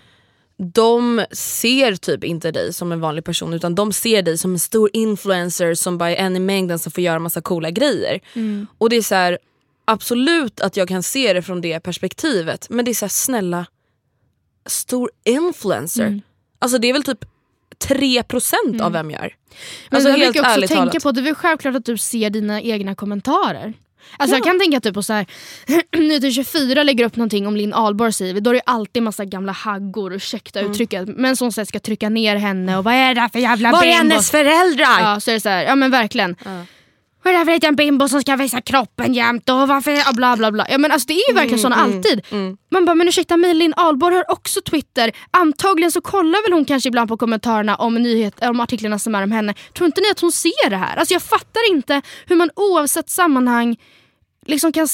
[0.58, 4.58] De ser typ inte dig som en vanlig person utan de ser dig som en
[4.58, 8.20] stor influencer som bara är en i mängden som får göra massa coola grejer.
[8.34, 8.66] Mm.
[8.78, 9.38] Och det är så här,
[9.84, 13.66] absolut att jag kan se det från det perspektivet men det är så här, snälla,
[14.66, 16.06] stor influencer.
[16.06, 16.20] Mm.
[16.58, 17.24] Alltså det är väl typ
[17.78, 19.34] 3% av vem jag är.
[19.90, 21.02] Men Alltså helt jag också ärligt tänka talat.
[21.02, 23.74] på, det är väl självklart att du ser dina egna kommentarer.
[24.16, 25.26] Alltså Jag kan tänka typ på så här,
[25.96, 29.02] nu till 24 lägger upp någonting om Linn Ahlborg säger vi, då är det alltid
[29.02, 30.72] massa gamla haggor, ursäkta Mm.
[30.72, 33.84] uttrycket, men som ska trycka ner henne och vad är det där för jävla Var
[33.84, 35.00] är hennes föräldrar?
[35.00, 36.36] Ja så är det så här, ja men verkligen.
[37.22, 40.36] Vad är det för liten bimbo som ska visa kroppen jämt och varför, ja, bla
[40.36, 40.66] bla bla.
[40.70, 42.26] Ja, men alltså, det är ju verkligen såna alltid.
[42.70, 45.12] Man bara, men ursäkta mig, Linn Ahlborg har också Twitter.
[45.30, 49.22] Antagligen så kollar väl hon kanske ibland på kommentarerna om, nyhet, om artiklarna som är
[49.22, 49.54] om henne.
[49.76, 50.96] Tror inte ni att hon ser det här?
[50.96, 53.76] Alltså jag fattar inte hur man oavsett sammanhang
[54.48, 54.88] liksom kan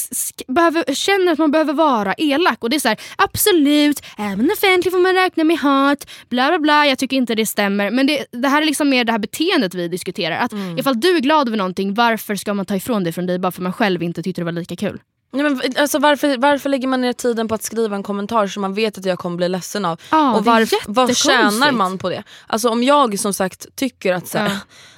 [0.47, 2.63] behöver, känner att man behöver vara elak.
[2.63, 6.59] Och det är så här, absolut, även offentligt får man räkna med hat, bla bla
[6.59, 6.87] bla.
[6.87, 7.91] Jag tycker inte det stämmer.
[7.91, 10.37] Men det, det här är liksom mer det här beteendet vi diskuterar.
[10.37, 13.39] Att Ifall du är glad över någonting, varför ska man ta ifrån det från dig
[13.39, 14.99] bara för man själv inte tyckte det var lika kul?
[15.35, 18.61] Nej, men, alltså, varför, varför lägger man ner tiden på att skriva en kommentar som
[18.61, 20.01] man vet att jag kommer bli ledsen av?
[20.11, 22.23] Ja, och varf, vad tjänar man på det?
[22.47, 24.51] Alltså om jag som sagt tycker att så här,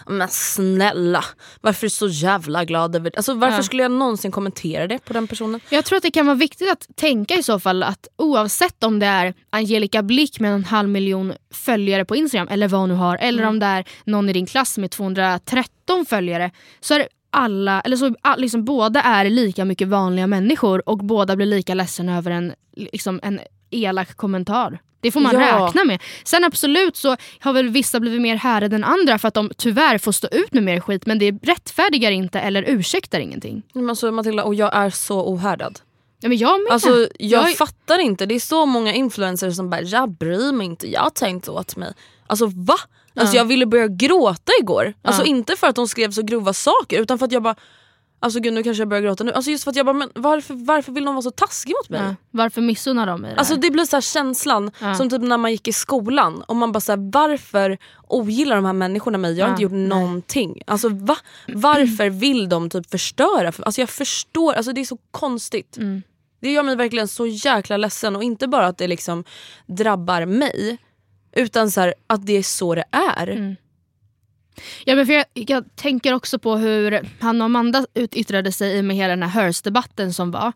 [0.07, 1.23] men snälla,
[1.61, 3.17] varför är du så jävla glad över det?
[3.17, 3.63] Alltså, varför Ja.
[3.63, 5.59] skulle jag någonsin kommentera det på den personen?
[5.69, 8.99] Jag tror att det kan vara viktigt att tänka i så fall att oavsett om
[8.99, 12.95] det är Angelica Blick med en halv miljon följare på Instagram eller vad hon nu
[12.95, 17.07] har eller om det är någon i din klass med 213 följare så är det
[17.31, 22.17] alla, eller så liksom, båda är lika mycket vanliga människor och båda blir lika ledsna
[22.17, 24.79] över en, liksom, en elak kommentar.
[25.01, 25.65] Det får man Ja.
[25.67, 26.01] räkna med.
[26.23, 29.97] Sen absolut så har väl vissa blivit mer härade än andra för att de tyvärr
[29.97, 33.63] får stå ut med mer skit men det rättfärdigar inte eller ursäktar ingenting.
[33.73, 35.79] Men alltså, Matilda, och jag är så ohärdad.
[36.19, 36.59] Ja, men jag.
[36.71, 37.07] Alltså, jag
[37.43, 40.91] Jag är- fattar inte, det är så många influencers som bara “jag bryr mig inte,
[40.91, 41.93] jag tänkte åt mig”.
[42.27, 42.75] Alltså va?
[43.17, 44.93] Alltså, Jag ville börja gråta igår.
[45.01, 47.55] Alltså Inte för att de skrev så grova saker utan för att jag bara
[48.19, 49.31] Alltså gud nu kanske jag börjar gråta nu.
[49.31, 51.89] Alltså just för att jag bara, men varför, varför vill de vara så taskiga mot
[51.89, 52.01] mig?
[52.01, 52.15] Ja.
[52.31, 53.61] Varför missunnar de mig det Alltså här?
[53.61, 54.95] det blir så här känslan Ja.
[54.95, 57.77] som typ när man gick i skolan och man bara så här, varför
[58.07, 59.37] ogillar de här människorna mig?
[59.37, 60.61] Jag har Ja, inte gjort någonting.
[60.67, 61.17] Alltså va?
[61.47, 63.51] Varför vill de typ förstöra?
[63.51, 65.77] för- Alltså jag förstår, alltså det är så konstigt.
[65.77, 66.03] Mm.
[66.41, 69.23] Det gör mig verkligen så jäkla ledsen och inte bara att det liksom
[69.67, 70.77] drabbar mig
[71.37, 73.27] utan så här, att det är så det är.
[73.27, 73.55] Mm.
[74.85, 78.95] Ja, men för jag, jag tänker också på hur han och Amanda yttrade sig med
[78.95, 80.53] hela den här Hearst-debatten som var.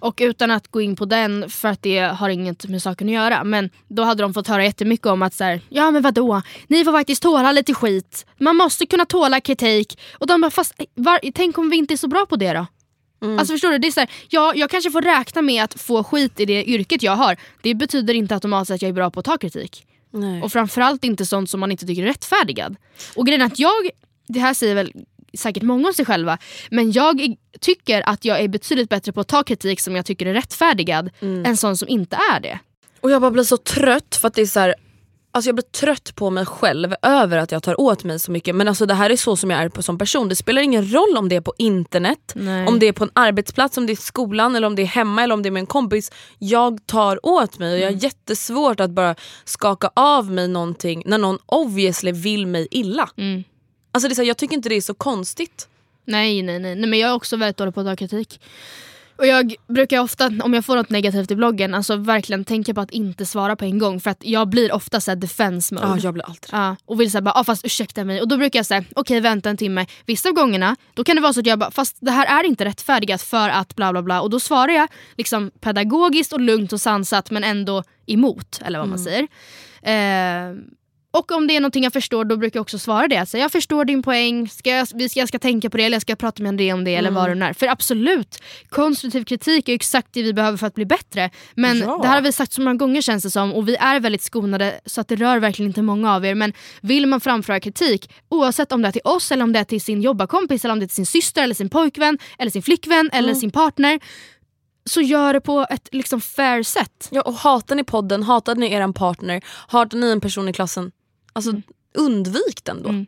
[0.00, 3.14] Och utan att gå in på den för att det har inget med saken att
[3.14, 3.44] göra.
[3.44, 6.84] Men då hade de fått höra jättemycket om att så här, ja men vadå, ni
[6.84, 8.26] får faktiskt tåla lite skit.
[8.38, 10.00] Man måste kunna tåla kritik.
[10.12, 12.66] Och de bara, fast var, tänk om vi inte är så bra på det då?
[13.38, 13.78] Alltså förstår du?
[13.78, 16.64] Det är så här, ja, jag kanske får räkna med att få skit i det
[16.64, 17.36] yrket jag har.
[17.62, 19.86] Det betyder inte automatiskt att jag är bra på att ta kritik.
[20.10, 20.42] Nej.
[20.42, 22.76] Och framförallt inte sånt som man inte tycker är rättfärdigad.
[23.16, 23.90] Och grejen är att jag,
[24.28, 24.92] det här säger väl
[25.34, 26.38] säkert många om sig själva,
[26.70, 30.26] men jag tycker att jag är betydligt bättre på att ta kritik som jag tycker
[30.26, 32.58] är rättfärdigad än sån som inte är det.
[33.00, 34.74] Och jag bara blir så trött för att det är så här,
[35.32, 38.54] Alltså jag blir trött på mig själv över att jag tar åt mig så mycket
[38.54, 40.28] men alltså det här är så som jag är på som person.
[40.28, 42.66] Det spelar ingen roll om det är på internet, Nej.
[42.66, 45.22] om det är på en arbetsplats, om det är skolan eller om det är hemma
[45.22, 46.12] eller om det är med en kompis.
[46.38, 49.14] Jag tar åt mig och jag har jättesvårt att bara
[49.44, 53.08] skaka av mig någonting när någon obviously vill mig illa.
[53.16, 53.44] Mm.
[53.92, 55.68] Alltså det är så här, jag tycker inte det är så konstigt.
[56.04, 56.88] Nej, nej, nej, nej.
[56.88, 58.40] Men jag är också väldigt dålig på att ta kritik.
[59.20, 62.80] Och jag brukar ofta, om jag får något negativt i bloggen, alltså verkligen tänka på
[62.80, 64.00] att inte svara på en gång.
[64.00, 65.86] För att jag blir ofta så här defense mode.
[65.86, 68.20] Ja, jag blir alltid Ja, och vill säga bara, ah, fast ursäkta mig.
[68.20, 69.86] Och då brukar jag säga, okej vänta en timme.
[70.06, 72.44] Vissa av gångerna, då kan det vara så att jag bara, fast det här är
[72.44, 74.20] inte rättfärdigat för att bla bla bla.
[74.20, 78.88] Och då svarar jag liksom pedagogiskt och lugnt och sansat men ändå emot, eller vad
[78.88, 79.28] man säger.
[79.82, 80.56] Eh,
[81.12, 83.16] och om det är någonting jag förstår då brukar jag också svara det.
[83.16, 85.94] Alltså, jag förstår din poäng, ska jag, vi ska, jag ska tänka på det eller
[85.94, 87.52] jag ska prata med André om det eller vad det är.
[87.52, 91.30] För absolut, konstruktiv kritik är exakt det vi behöver för att bli bättre.
[91.54, 91.98] Men Ja.
[92.02, 94.22] det här har vi sagt så många gånger känns det som och vi är väldigt
[94.22, 96.34] skonade så att det rör verkligen inte många av er.
[96.34, 99.64] Men vill man framföra kritik, oavsett om det är till oss eller om det är
[99.64, 102.62] till sin jobbarkompis eller om det är till sin syster eller sin pojkvän eller sin
[102.62, 104.00] flickvän eller sin partner.
[104.84, 107.08] Så gör det på ett liksom fair sätt.
[107.10, 110.90] Ja, och hatar ni podden, hatar ni er partner, hatar ni en person i klassen,
[111.32, 111.52] alltså
[111.94, 112.88] undvik den då.
[112.88, 113.06] Mm.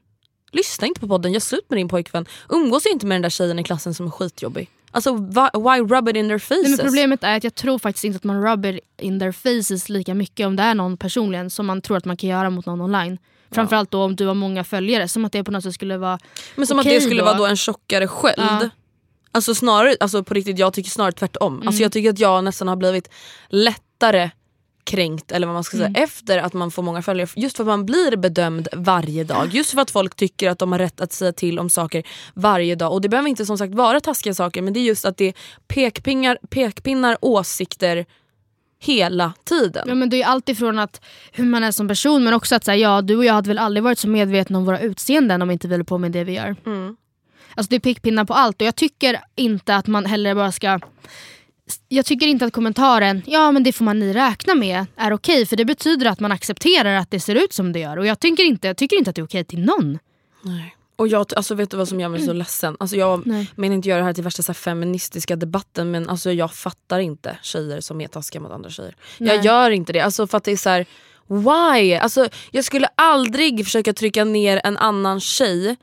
[0.53, 2.27] Lyssna inte på podden, gör slut med din pojkvän.
[2.49, 4.71] Umgås inte med den där tjejen i klassen som är skitjobbig.
[4.91, 6.63] Alltså why rub it in their faces?
[6.63, 9.89] Nej, men problemet är att jag tror faktiskt inte att man rubber in their faces
[9.89, 12.67] lika mycket om det är någon personligen som man tror att man kan göra mot
[12.67, 13.19] någon online.
[13.51, 16.19] Framförallt då om du har många följare, som att det på något sätt skulle vara
[16.55, 17.25] Men som okej att det skulle då.
[17.25, 18.35] vara då en tjockare sköld.
[18.39, 18.69] Ja.
[19.33, 21.55] Alltså snarare, alltså på riktigt jag tycker snarare tvärtom.
[21.55, 21.69] Mm.
[21.69, 23.09] Alltså jag tycker att jag nästan har blivit
[23.49, 24.31] lättare
[24.85, 25.95] kränkt eller vad man ska Mm.
[25.95, 27.29] säga efter att man får många följare.
[27.37, 29.49] Just för att man blir bedömd varje dag.
[29.53, 32.03] Just för att folk tycker att de har rätt att säga till om saker
[32.35, 32.93] varje dag.
[32.93, 35.25] Och det behöver inte som sagt vara taskiga saker men det är just att det
[35.25, 35.35] är
[35.69, 38.07] pekpinnar, pekpinnar åsikter
[38.81, 39.85] hela tiden.
[39.89, 41.01] Ja, men det är allt ifrån att
[41.33, 43.59] hur man är som person men också att säga ja, du och jag hade väl
[43.59, 46.33] aldrig varit så medvetna om våra utseenden om inte vi höll på med det vi
[46.33, 46.57] gör.
[46.67, 46.97] Mm.
[47.55, 50.81] Alltså det är pickpinnar på allt och jag tycker inte att man heller bara ska
[51.89, 55.47] jag tycker inte att kommentaren ja men det får man ni räkna med är okej
[55.47, 58.21] för det betyder att man accepterar att det ser ut som det gör och jag
[58.21, 59.99] tycker inte, jag tycker inte att det är okej till någon.
[60.43, 60.77] Nej.
[60.97, 62.77] Och jag, alltså vet du vad som gör mig så ledsen?
[62.81, 63.51] Alltså jag Nej.
[63.57, 67.39] menar inte göra det här till värsta så feministiska debatten men alltså jag fattar inte
[67.43, 68.97] tjejer som är taskiga mot andra tjejer.
[69.19, 69.37] Nej.
[69.37, 70.87] Jag gör inte det, alltså för att det är så här,
[71.27, 71.95] why?
[71.95, 75.77] Alltså, jag skulle aldrig försöka trycka ner en annan tjej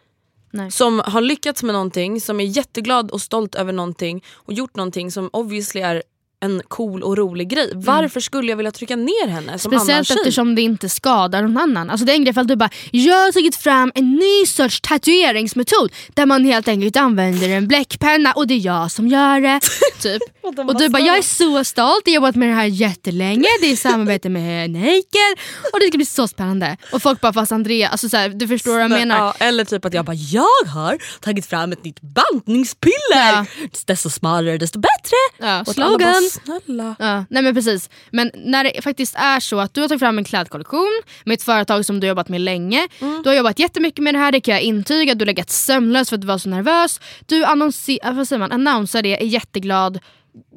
[0.52, 0.72] Nej.
[0.72, 5.12] som har lyckats med någonting, som är jätteglad och stolt över någonting och gjort någonting
[5.12, 6.04] som obviously är
[6.42, 7.72] en cool och rolig grej.
[7.76, 11.90] Varför skulle jag vilja trycka ner henne som Speciellt eftersom det inte skadar någon annan.
[11.90, 14.82] Alltså det är en grej ifall du bara “jag har tagit fram en ny sorts
[14.82, 19.60] tatueringsmetod där man helt enkelt använder en bläckpenna och det är jag som gör det”.
[20.02, 20.22] typ.
[20.44, 23.72] och du bara “jag är så stolt, jag har jobbat med det här jättelänge, det
[23.72, 25.34] är samarbete med Naked
[25.74, 26.78] och det ska bli så spännande”.
[26.92, 29.18] Och folk bara “fast Andrea, alltså så här, du förstår vad jag menar”.
[29.18, 33.46] Ja, eller typ att jag bara “jag har tagit fram ett nytt bantningspiller, Ja.
[33.86, 35.16] desto smalare desto bättre”.
[35.38, 36.29] Ja, Och slogan.
[36.30, 36.96] Snälla.
[37.00, 37.90] Ja, nej men precis.
[38.12, 41.44] Men när det faktiskt är så att du har tagit fram en klädkollektion med ett
[41.44, 42.88] företag som du har jobbat med länge.
[43.24, 45.16] Du har jobbat jättemycket med det här, det kan jag intyga.
[45.16, 47.00] Du har legat sömnlös för att du var så nervös.
[47.26, 50.00] Du annonser- äh, vad säger man, annonsar det, är jätteglad.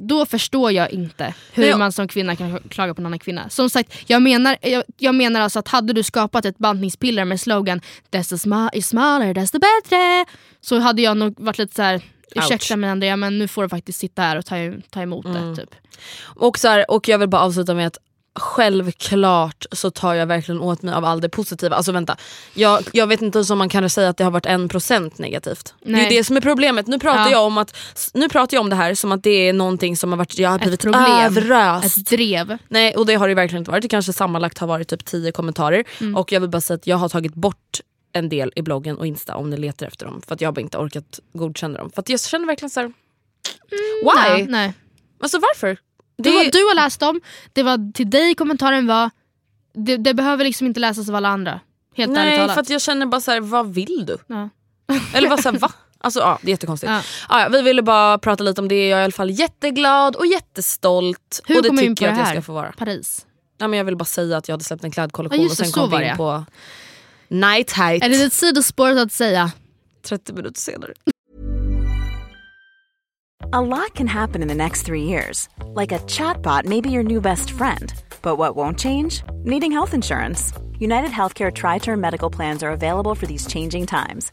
[0.09, 3.49] Då förstår jag inte hur jag- man som kvinna kan klaga på en annan kvinna.
[3.51, 7.41] Som sagt, jag menar, jag, jag menar alltså att hade du skapat ett bantningspiller med
[7.41, 7.81] slogan
[8.11, 10.25] desto sma- smalare desto bättre.
[10.61, 12.01] Så hade jag nog varit lite så här.
[12.35, 14.55] Ursäkta mig Andrea men nu får du faktiskt sitta här och ta,
[14.91, 15.57] ta emot det.
[15.57, 15.75] Typ.
[16.23, 17.99] Och, så här, och jag vill bara avsluta med att
[18.35, 21.77] självklart så tar jag verkligen åt mig av all det positiva.
[21.77, 22.17] Alltså vänta,
[22.55, 25.19] jag, jag vet inte ens om man kan säga att det har varit en procent
[25.19, 25.75] negativt.
[25.81, 26.03] Det är Nej.
[26.03, 26.87] ju det som är problemet.
[26.87, 27.31] Nu pratar, Ja.
[27.31, 27.77] jag om att,
[28.15, 30.51] nu pratar jag om det här som att det är någonting som har varit, jag
[30.51, 31.03] har blivit problem.
[31.03, 31.97] överöst.
[31.99, 32.59] Ett drev.
[32.69, 33.83] Nej och det har det verkligen inte varit.
[33.83, 35.85] Det kanske sammanlagt har varit typ 10 kommentarer.
[36.01, 36.17] Mm.
[36.17, 37.81] Och jag vill bara säga att jag har tagit bort
[38.13, 40.23] en del i bloggen och Insta om ni letar efter dem.
[40.27, 41.91] För att jag har bara inte orkat godkänna dem.
[41.91, 42.87] För att jag känner verkligen så här.
[44.03, 44.41] why?
[44.43, 44.75] Ja, nej.
[45.21, 45.77] Alltså varför?
[46.17, 47.21] Du, Det- har, du har läst dem,
[47.53, 49.11] det var till dig kommentaren var.
[49.75, 51.61] Det, det behöver liksom inte läsas av alla andra.
[51.97, 52.55] Helt ärligt Nej talat.
[52.55, 54.19] för att jag känner bara så här, vad vill du?
[54.27, 54.49] Ja.
[55.15, 55.73] Eller vad såhär, va?
[55.99, 56.91] Alltså ja, det är jättekonstigt.
[56.91, 57.03] Ja.
[57.29, 57.41] Ja.
[57.43, 60.27] Ja, vi ville bara prata lite om det, jag är i alla fall jätteglad och
[60.27, 61.43] jättestolt.
[61.47, 62.35] Hur och det kom vi in tycker på jag det att här?
[62.35, 62.73] jag ska få vara.
[62.73, 63.27] Paris.
[63.59, 65.67] Nej, men jag vill bara säga att jag hade släppt en klädkollektion Ja, och sen
[65.67, 66.45] så kom vi in på
[67.33, 69.53] night height Är det ett sidospår att säga?
[70.03, 70.93] 30 minuter senare.
[73.53, 75.49] A lot can happen in the next three years.
[75.75, 77.93] Like a chatbot may be your new best friend.
[78.23, 79.23] But what won't change?
[79.45, 80.53] Needing health insurance.
[80.79, 84.33] United Healthcare Tri Term Medical Plans are available for these changing times.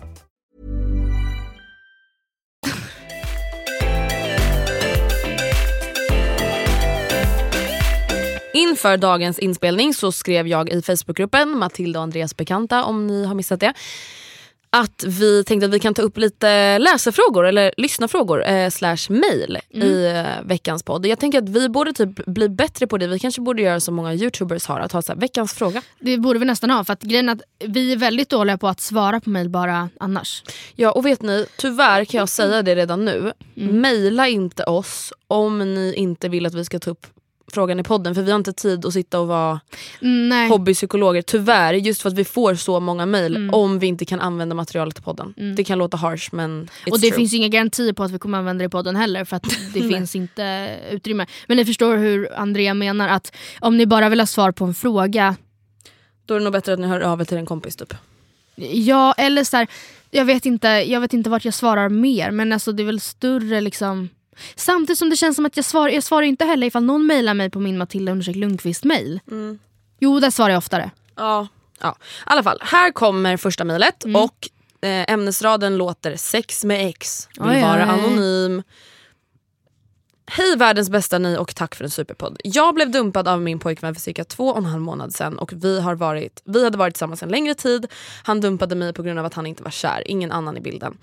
[8.53, 13.35] Inför dagens inspelning så skrev jag i Facebookgruppen Matilda och Andreas bekanta om ni har
[13.35, 13.73] missat det.
[14.69, 19.57] Att vi tänkte att vi kan ta upp lite läsarfrågor eller lyssnarfrågor eh, slash mail
[19.69, 21.05] i eh, veckans podd.
[21.05, 23.07] Jag tänker att vi borde typ bli bättre på det.
[23.07, 25.81] Vi kanske borde göra som många youtubers har, att ha så här, veckans fråga.
[25.99, 28.67] Det borde vi nästan ha för att grejen är att vi är väldigt dåliga på
[28.67, 30.43] att svara på mejl bara annars.
[30.75, 33.33] Ja och vet ni, tyvärr kan jag säga det redan nu.
[33.55, 37.07] Maila inte oss om ni inte vill att vi ska ta upp
[37.53, 39.59] frågan i podden för vi har inte tid att sitta och vara
[40.01, 40.49] Mm, Nej.
[40.49, 44.55] hobbypsykologer tyvärr just för att vi får så många mail om vi inte kan använda
[44.55, 45.33] materialet i podden.
[45.55, 47.17] Det kan låta harsh men it's Och det true.
[47.17, 49.81] finns inga garantier på att vi kommer använda det i podden heller för att det
[49.81, 51.25] finns inte utrymme.
[51.47, 54.73] Men ni förstår hur Andrea menar att om ni bara vill ha svar på en
[54.73, 55.35] fråga
[56.25, 57.93] Då är det nog bättre att ni hör av er till en kompis typ.
[58.73, 59.67] Ja, eller så här,
[60.11, 62.99] jag vet inte jag vet inte vart jag svarar mer men alltså det är väl
[62.99, 64.09] större liksom
[64.55, 67.33] Samtidigt som det känns som att jag svarar, jag svarar inte heller ifall någon mejlar
[67.33, 69.19] mig på min Matilda Lundqvist mail.
[69.99, 70.91] Jo, där svarar jag oftare.
[71.15, 71.47] Ja.
[71.81, 71.95] ja.
[71.99, 74.21] I alla fall, här kommer första mejlet Mm.
[74.21, 74.49] och
[74.87, 77.27] eh, ämnesraden låter sex med ex.
[77.39, 77.89] Vill Oj, vara oj.
[77.89, 78.63] anonym.
[80.33, 82.41] Hej världens bästa ni och tack för en superpodd.
[82.43, 85.53] Jag blev dumpad av min pojkvän för cirka två och en halv månad sedan och
[85.53, 87.87] vi, har varit, vi hade varit tillsammans en längre tid.
[88.23, 90.97] Han dumpade mig på grund av att han inte var kär, ingen annan i bilden.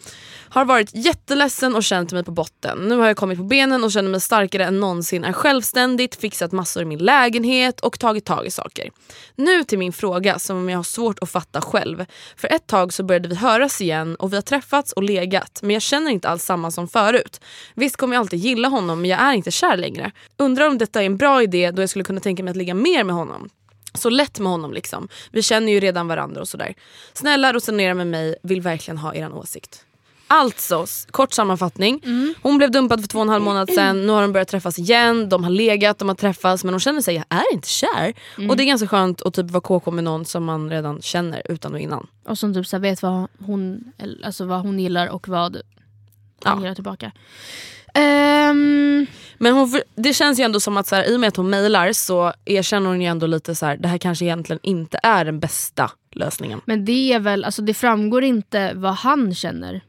[0.49, 2.79] Har varit jätteledsen och känt mig på botten.
[2.79, 6.53] Nu har jag kommit på benen och känner mig starkare än någonsin, är självständigt, fixat
[6.53, 8.91] massor i min lägenhet och tagit tag i saker.
[9.37, 12.05] Nu till min fråga som jag har svårt att fatta själv.
[12.37, 15.71] För ett tag så började vi höras igen och vi har träffats och legat men
[15.71, 17.41] jag känner inte alls samma som förut.
[17.75, 20.11] Visst kommer jag alltid gilla honom men jag är inte kär längre.
[20.37, 22.75] Undrar om detta är en bra idé då jag skulle kunna tänka mig att ligga
[22.75, 23.49] mer med honom.
[23.95, 25.09] Så lätt med honom liksom.
[25.31, 26.75] Vi känner ju redan varandra och sådär.
[27.13, 29.85] Snälla resonera med mig, vill verkligen ha er åsikt.
[30.31, 32.03] Alltså, kort sammanfattning.
[32.43, 34.07] Hon blev dumpad för två och en halv månad sedan.
[34.07, 35.29] Nu har de börjat träffas igen.
[35.29, 38.15] De har legat, de har träffats men hon känner sig, jag är inte kär.
[38.49, 41.43] Och det är ganska skönt att typ vara KK med någon som man redan känner
[41.53, 42.07] utan och innan.
[42.25, 43.93] Och som typ så vet vad hon,
[44.25, 45.57] alltså vad hon gillar och vad
[46.45, 46.61] han Ja.
[46.63, 47.13] gillar tillbaka.
[47.95, 49.07] Ehm,
[49.39, 51.51] Men hon, det känns ju ändå som att så här, i och med att hon
[51.51, 55.25] mejlar så erkänner hon ju ändå lite så här, det här kanske egentligen inte är
[55.25, 56.61] den bästa lösningen.
[56.65, 59.81] men det är väl, alltså det framgår inte vad han känner.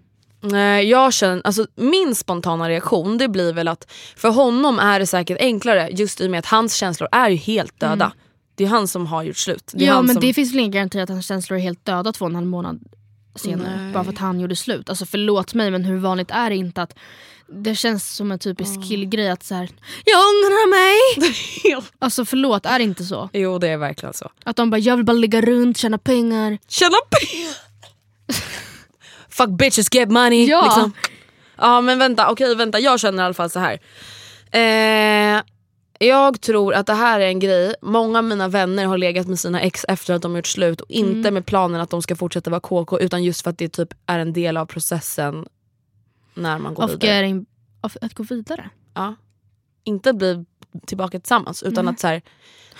[0.42, 5.06] Nej, jag känner, alltså, min spontana reaktion det blir väl att för honom är det
[5.08, 8.12] säkert enklare just i och med att hans känslor är ju helt döda.
[8.56, 9.72] Det är han som har gjort slut.
[9.76, 12.26] Ja men som, det finns väl ingen garanti att hans känslor är helt döda två
[12.26, 12.80] och en halv månad
[13.36, 13.92] senare.
[13.94, 14.90] Bara för att han gjorde slut.
[14.90, 16.96] Alltså förlåt mig men hur vanligt är det inte att
[17.52, 19.70] det känns som en typisk killgrej att så här,
[20.06, 21.82] jag ångrar mig.
[22.00, 23.30] alltså förlåt, är det inte så?
[23.34, 24.32] Jo det är verkligen så.
[24.44, 26.58] Att de bara, jag vill bara ligga runt, tjäna pengar.
[26.68, 27.56] Tjäna pengar!
[29.30, 30.46] Fuck bitches get money.
[30.46, 30.64] Ja.
[30.66, 30.92] Liksom.
[31.58, 33.80] Ja men vänta, okej vänta jag känner i alla fall så här.
[34.52, 35.42] Eh,
[36.02, 39.40] jag tror att det här är en grej, många av mina vänner har legat med
[39.40, 41.34] sina ex efter att de har gjort slut och inte Mm.
[41.34, 44.20] med planen att de ska fortsätta vara KK utan just för att det typ är
[44.20, 45.46] en del av processen
[46.39, 47.45] när man går Of vidare.
[47.82, 48.69] of, att gå vidare.
[48.93, 49.15] Ja.
[49.84, 50.45] Inte bli
[50.86, 51.91] tillbaka tillsammans utan Nej.
[51.93, 52.21] att så här,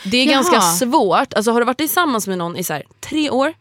[0.06, 0.34] det är Jaha.
[0.34, 3.54] ganska svårt, alltså har du varit tillsammans med någon i så här, tre år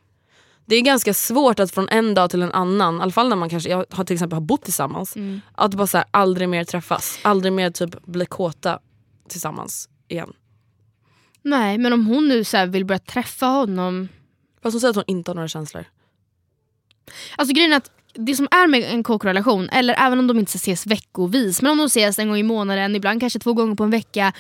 [0.67, 3.37] det är ganska svårt att från en dag till en annan, i alla fall när
[3.37, 5.41] man kanske jag har till exempel har bott tillsammans, Mm.
[5.55, 8.79] att bara så här, aldrig mer träffas, aldrig mer typ bli kåta
[9.29, 10.33] tillsammans igen.
[11.43, 14.09] Nej men om hon nu så vill börja träffa honom.
[14.63, 15.85] Fast hon säger att hon inte har några känslor.
[17.37, 20.57] Alltså grejen är att det som är med en kåkrelation, eller även om de inte
[20.57, 23.85] ses veckovis, men om de ses en gång i månaden, ibland kanske två gånger på
[23.85, 24.33] en vecka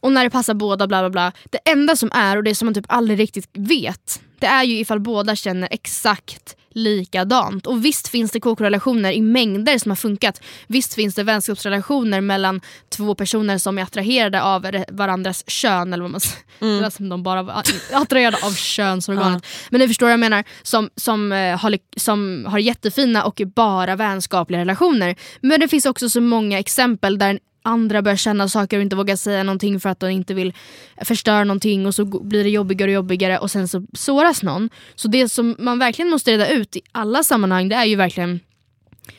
[0.00, 1.32] och när det passar båda bla bla bla.
[1.50, 4.78] Det enda som är, och det som man typ aldrig riktigt vet, det är ju
[4.78, 7.66] ifall båda känner exakt likadant.
[7.66, 10.42] Och visst finns det KK-relationer i mängder som har funkat.
[10.66, 15.92] Visst finns det vänskapsrelationer mellan två personer som är attraherade av varandras kön.
[15.92, 16.42] Eller vad man säger.
[16.58, 17.62] Det lät som de bara var
[17.92, 19.46] attraherade av könsorganet.
[19.70, 20.44] Men ni förstår vad jag menar.
[20.62, 25.16] Som, som, eh, har, som har jättefina och bara vänskapliga relationer.
[25.40, 29.16] Men det finns också så många exempel där andra börjar känna saker och inte vågar
[29.16, 30.54] säga någonting för att de inte vill
[31.02, 34.70] förstöra någonting och så blir det jobbigare och jobbigare och sen så såras någon.
[34.94, 38.40] Så det som man verkligen måste reda ut i alla sammanhang det är ju verkligen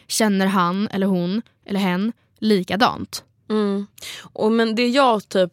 [0.07, 3.23] Känner han eller hon eller hen likadant?
[3.49, 3.87] Mm.
[4.21, 5.51] Och men det jag typ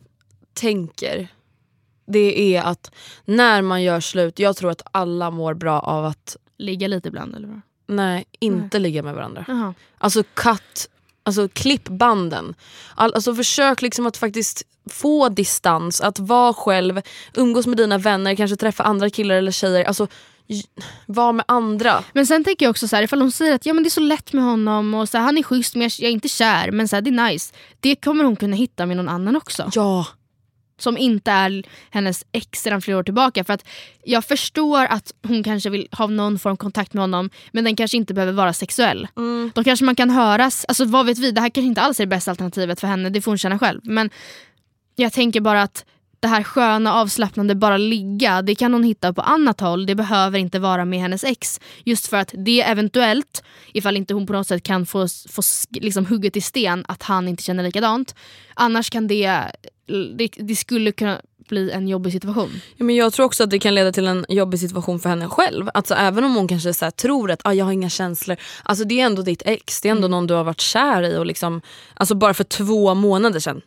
[0.54, 1.28] tänker
[2.06, 6.36] det är att när man gör slut, jag tror att alla mår bra av att
[6.56, 7.60] Ligga lite ibland eller vad?
[7.86, 9.44] nej, inte ligga med varandra.
[9.48, 9.74] Jaha.
[9.98, 10.90] Alltså cut,
[11.24, 12.54] alltså klipp banden.
[12.94, 17.00] All, alltså försök liksom att faktiskt få distans, att vara själv,
[17.34, 19.84] umgås med dina vänner, kanske träffa andra killar eller tjejer.
[19.84, 20.06] Alltså
[20.46, 20.62] j-
[21.06, 22.04] var med andra.
[22.12, 23.90] Men sen tänker jag också så här, ifall hon säger att ja, men det är
[23.90, 26.28] så lätt med honom och så här, han är schysst men jag jag är inte
[26.28, 27.54] kär men så här, det är nice.
[27.80, 29.70] Det kommer hon kunna hitta med någon annan också.
[29.74, 30.06] Ja.
[30.78, 33.44] Som inte är hennes ex sedan flera år tillbaka.
[33.44, 33.64] För att
[34.04, 37.76] jag förstår att hon kanske vill ha någon form av kontakt med honom men den
[37.76, 39.08] kanske inte behöver vara sexuell.
[39.54, 42.04] Då kanske man kan höras, alltså vad vet vi, det här kanske inte alls är
[42.04, 43.80] det bästa alternativet för henne, det får hon känna själv.
[43.84, 44.10] Men
[44.96, 45.84] jag tänker bara att
[46.24, 49.86] det här sköna avslappnande bara ligga, det kan hon hitta på annat håll.
[49.86, 51.60] Det behöver inte vara med hennes ex.
[51.84, 56.06] Just för att det eventuellt, ifall inte hon på något sätt kan få, få liksom
[56.06, 58.14] hugget i sten att han inte känner likadant.
[58.54, 59.50] Annars kan det,
[60.16, 62.50] det, det skulle kunna bli en jobbig situation.
[62.76, 65.28] Ja, men jag tror också att det kan leda till en jobbig situation för henne
[65.28, 65.68] själv.
[65.74, 68.36] Alltså, även om hon kanske så tror att ah, jag har inga känslor.
[68.62, 71.16] Alltså, det är ändå ditt ex, det är ändå någon du har varit kär i.
[71.16, 71.60] Och liksom,
[71.94, 73.60] alltså, bara för två månader sedan.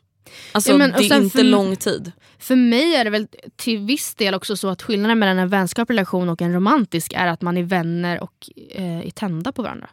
[0.51, 2.11] Alltså, Ja, men- det är inte för- lång tid.
[2.39, 5.93] För mig är det väl till viss del också så att skillnaden mellan en vänskaplig
[5.95, 9.89] relation och en romantisk är att man är vänner och eh, är tända på varandra.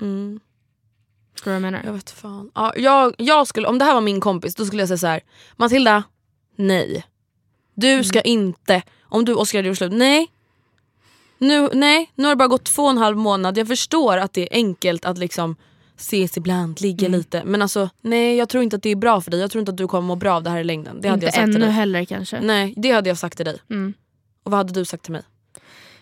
[0.00, 0.40] Mm.
[1.34, 1.82] Förstår du vad jag menar?
[1.84, 2.50] Jag vet fan.
[2.54, 5.06] Ja, jag, jag skulle, om det här var min kompis då skulle jag säga så
[5.06, 5.20] här.
[5.56, 6.02] Matilda,
[6.56, 7.04] nej.
[7.74, 10.30] Du ska inte, om du och Oskar hade gjort slut, nej.
[11.38, 13.58] Nu, nej, nu har det bara gått två och en halv månad.
[13.58, 15.56] Jag förstår att det är enkelt att liksom
[15.96, 17.42] ses ibland, ligga lite.
[17.44, 19.40] Men alltså nej jag tror inte att det är bra för dig.
[19.40, 21.00] Jag tror inte att du kommer må bra av det här i längden.
[21.00, 21.74] Det hade inte jag sagt till ännu dig.
[21.74, 22.40] heller kanske.
[22.40, 23.58] Nej det hade jag sagt till dig.
[23.70, 23.94] Mm.
[24.42, 25.22] Och vad hade du sagt till mig?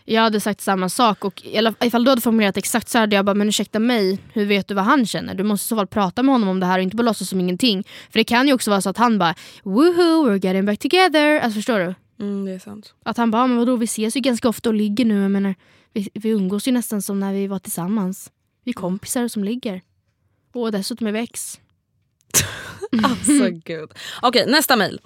[0.05, 1.43] Jag hade sagt samma sak och
[1.81, 4.75] ifall du hade formulerat exakt så hade jag bara, men ursäkta mig, hur vet du
[4.75, 5.35] vad han känner?
[5.35, 7.29] Du måste i så fall prata med honom om det här och inte bara låtsas
[7.29, 7.85] som ingenting.
[8.11, 11.41] För det kan ju också vara så att han bara, woohoo, we're getting back together.
[11.41, 11.95] Alltså förstår du?
[12.25, 12.95] Mm, det är sant.
[13.03, 15.23] Att han bara, men vadå vi ses ju ganska ofta och ligger nu.
[15.23, 15.55] Jag menar,
[15.93, 18.31] vi, vi umgås ju nästan som när vi var tillsammans.
[18.65, 19.81] Vi är kompisar som ligger.
[20.55, 21.61] Och dessutom är vi ex.
[23.05, 23.91] Alltså gud.
[24.23, 25.01] Okej nästa mail.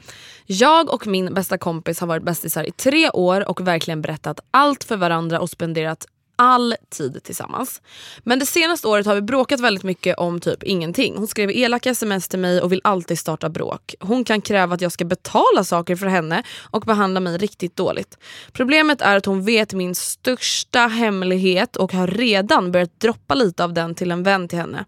[0.47, 4.85] Jag och min bästa kompis har varit bästisar i tre år och verkligen berättat allt
[4.85, 6.07] för varandra och spenderat
[6.37, 7.83] all tid tillsammans.
[8.25, 11.15] Men det senaste året har vi bråkat väldigt mycket om typ ingenting.
[11.17, 13.95] Hon skrev elaka sms till mig och vill alltid starta bråk.
[14.01, 18.19] Hon kan kräva att jag ska betala saker för henne och behandla mig riktigt dåligt.
[18.53, 23.73] Problemet är att hon vet min största hemlighet och har redan börjat droppa lite av
[23.73, 24.85] den till en vän till henne.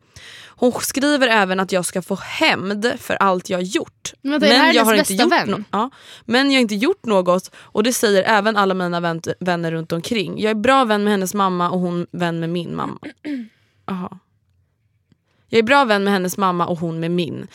[0.61, 4.13] Hon skriver även att jag ska få hämnd för allt jag gjort.
[4.23, 5.49] Men vänta, här jag har inte gjort vän?
[5.55, 5.91] no- ja,
[6.25, 9.93] men jag har inte gjort något och det säger även alla mina vän- vänner runt
[9.93, 10.41] omkring.
[10.41, 12.99] Jag är bra vän med hennes mamma och hon vän med min mamma.
[13.91, 14.19] Aha.
[15.49, 17.47] Jag är bra vän med hennes mamma och hon med min.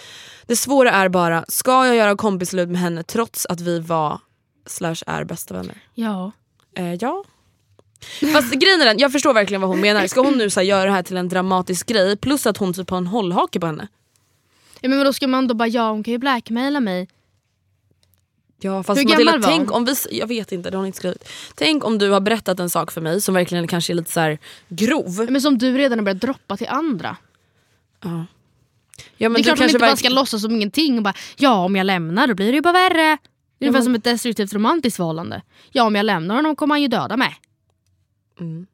[0.47, 4.19] Det svåra är bara, ska jag göra kompisslut med henne trots att vi var
[4.65, 5.77] slash är bästa vänner?
[5.93, 6.31] Ja.
[6.77, 7.23] Eh, ja.
[8.33, 10.07] Fast grejen är den, jag förstår verkligen vad hon menar.
[10.07, 12.73] Ska hon nu så här, göra det här till en dramatisk grej plus att hon
[12.73, 13.87] typ har en hållhake på henne?
[14.83, 17.07] ja men då ska man då bara, ja hon kan ju blackmaila mig.
[18.59, 20.87] Ja fast Hur Matilda, gammal var tänk om vi, jag vet inte, det har hon
[20.87, 21.29] inte skrivit.
[21.55, 24.19] Tänk om du har berättat en sak för mig som verkligen kanske är lite så
[24.19, 24.37] här
[24.67, 25.27] grov.
[25.29, 27.17] Men som du redan har börjat droppa till andra.
[28.01, 28.25] Ja.
[29.17, 31.65] Ja, men det är klart man inte bara ska låtsas som ingenting och bara, ja
[31.65, 33.17] om jag lämnar då blir det ju bara värre.
[33.57, 35.41] Det är ungefär som ett destruktivt romantiskt förhållande.
[35.71, 37.35] Ja om jag lämnar honom kommer han ju döda mig.
[38.39, 38.67] Mm.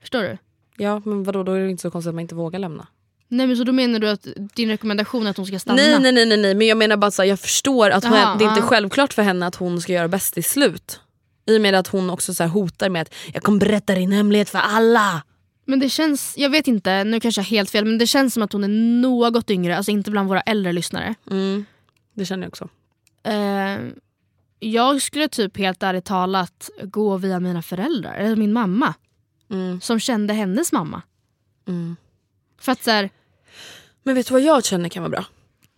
[0.00, 0.38] Förstår du?
[0.76, 2.86] Ja men vadå, då är det inte så konstigt att man inte vågar lämna.
[3.28, 5.76] Nej men så då menar du att din rekommendation är att hon ska stanna?
[5.76, 8.36] Nej, nej nej nej nej men jag menar bara här, jag förstår att hon, Jaha,
[8.38, 8.66] det är inte ja.
[8.66, 11.00] självklart för henne att hon ska göra bäst i slut.
[11.46, 14.12] I och med att hon också så här hotar med att jag kommer berätta din
[14.12, 15.22] hemlighet för alla.
[15.64, 18.34] Men det känns, jag vet inte, nu kanske jag har helt fel men det känns
[18.34, 18.68] som att hon är
[19.02, 21.14] något yngre, alltså inte bland våra äldre lyssnare.
[21.30, 21.64] Mm.
[22.14, 22.68] Det känner jag också.
[23.22, 23.78] Eh,
[24.58, 28.94] jag skulle typ helt ärligt talat gå via mina föräldrar, eller min mamma.
[29.50, 29.80] Mm.
[29.80, 31.02] Som kände hennes mamma.
[31.68, 31.96] Mm.
[32.58, 33.10] För att så här,
[34.02, 35.24] Men vet du vad jag känner kan vara bra?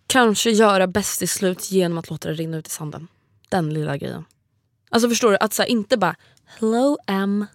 [0.07, 3.07] Kanske göra bäst i slut genom att låta det rinna ut i sanden.
[3.49, 4.25] Den lilla grejen.
[4.89, 5.37] Alltså förstår du?
[5.37, 6.15] Att så här, inte bara
[6.45, 7.45] hello M,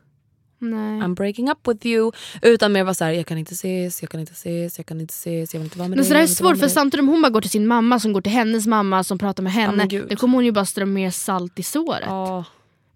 [0.58, 1.00] Nej.
[1.00, 2.12] I'm breaking up with you.
[2.42, 5.12] Utan mer vara såhär, jag kan inte ses, jag kan inte ses, jag kan inte
[5.12, 6.08] ses, jag vill inte vara med Men dig.
[6.08, 8.20] så det är svårt för samtidigt om hon bara går till sin mamma som går
[8.20, 9.76] till hennes mamma som pratar med henne.
[9.76, 10.06] men gud.
[10.08, 12.02] då kommer hon ju bara strö mer salt i såret.
[12.06, 12.44] Ja.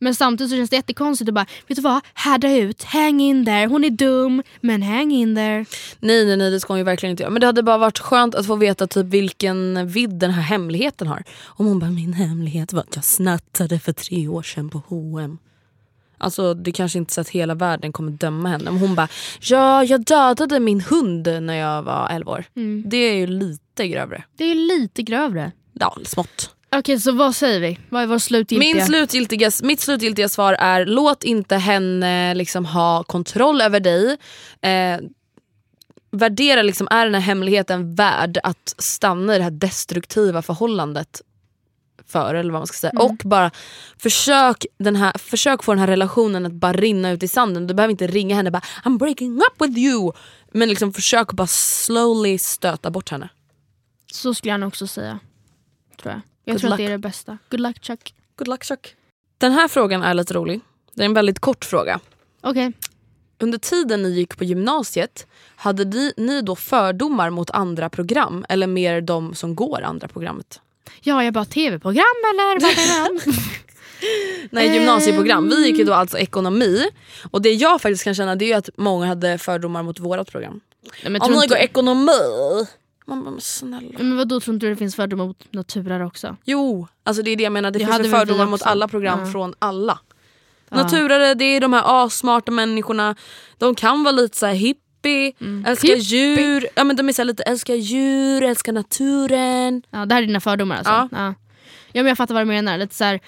[0.01, 2.01] Men samtidigt så känns det jättekonstigt att bara, vet du vad?
[2.15, 3.67] Härda ut, hang in there.
[3.67, 5.65] Hon är dum, men hang in there.
[6.01, 7.31] Nej nej nej det ska hon ju verkligen inte göra.
[7.31, 11.07] Men det hade bara varit skönt att få veta typ vilken vidd den här hemligheten
[11.07, 11.25] har.
[11.45, 15.39] Om hon bara, min hemlighet var att jag snattade för tre år sedan på H&M.
[16.19, 18.64] Alltså det kanske inte så att hela världen kommer döma henne.
[18.64, 19.09] Men hon bara,
[19.41, 22.45] ja jag dödade min hund när jag var 11 år.
[22.85, 24.25] Det är ju lite grövre.
[24.37, 25.53] Det är lite grövre.
[25.73, 26.55] Ja, smått.
[26.71, 27.79] Okej, så vad säger vi?
[27.89, 28.75] Vad är vår slutgiltiga?
[28.75, 34.16] Min slutgiltiga, mitt slutgiltiga svar är låt inte henne liksom ha kontroll över dig.
[34.61, 35.01] Eh,
[36.11, 41.23] värdera liksom, är den här hemligheten värd att stanna i det här destruktiva förhållandet
[42.09, 43.01] för eller vad man ska säga.
[43.03, 43.51] Och bara
[43.99, 47.67] försök, den här, försök få den här relationen att bara rinna ut i sanden.
[47.67, 50.13] Du behöver inte ringa henne och bara I'm breaking up with you.
[50.53, 53.29] Men liksom försök bara slowly stöta bort henne.
[54.13, 55.19] Så skulle jag nog också säga.
[55.97, 56.21] Tror jag.
[56.45, 56.87] Jag Good tror att luck.
[56.87, 57.39] det är det bästa.
[57.51, 58.15] Good luck Chuck.
[58.37, 58.95] Good luck Chuck.
[59.39, 60.61] Den här frågan är lite rolig.
[60.95, 62.01] Det är en väldigt kort fråga.
[62.41, 62.73] Okej.
[63.41, 68.47] Under tiden ni gick på gymnasiet, hade ni, ni då fördomar mot andra program?
[68.49, 70.61] Eller mer de som går andra programmet?
[71.01, 73.32] Ja, jag bara tv-program eller vad är det?
[74.51, 75.49] Nej, gymnasieprogram.
[75.49, 76.84] Vi gick ju då alltså ekonomi.
[77.30, 80.30] Och det jag faktiskt kan känna det är ju att många hade fördomar mot vårt
[80.32, 80.61] program.
[81.03, 82.12] Nej, men Om ni går ekonomi...
[83.07, 83.99] Man bara, men snälla.
[83.99, 86.36] Men vadå, tror inte du det finns fördomar mot naturare också?
[86.45, 87.70] Jo, alltså det är det jag menar.
[87.70, 89.32] Det Det finns väl fördomar mot alla program Ja.
[89.32, 89.99] från alla.
[90.70, 93.16] Naturare, det är de här assmarta människorna.
[93.59, 94.55] De kan vara lite så här
[95.03, 95.33] hippie,
[95.67, 96.03] älskar Hippie.
[96.03, 96.67] djur.
[96.75, 99.83] Ja, men de är så lite älskar djur, älskar naturen.
[99.91, 100.93] Ja, det här är dina fördomar alltså?
[100.93, 101.09] Ja.
[101.13, 101.35] Ja,
[101.93, 102.79] ja men jag fattar vad du menar.
[102.79, 103.21] Lite så här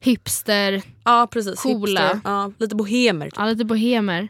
[0.00, 2.00] hipster, Ja precis, Coola.
[2.00, 2.20] hipster.
[2.24, 3.26] Ja, lite bohemer.
[3.26, 3.34] typ.
[3.36, 4.28] ja, lite bohemer.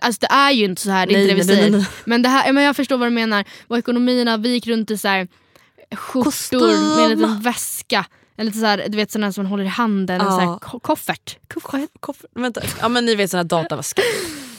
[0.00, 1.86] Alltså det är ju inte så här, Nej, inte det vi säger.
[2.04, 3.44] Men, det här, men jag förstår vad du menar.
[3.68, 5.28] Och ekonomierna, vi gick runt i så här
[5.96, 6.60] skjortor Kostym.
[6.96, 8.04] med en liten väska.
[8.36, 10.32] En lite så här, du vet sådana som man håller i handen, en Ja.
[10.32, 11.38] så här ko- koffert.
[11.54, 11.90] koffert.
[12.00, 12.60] Koff- vänta.
[12.80, 14.04] Ja men ni vet såna här dataväskor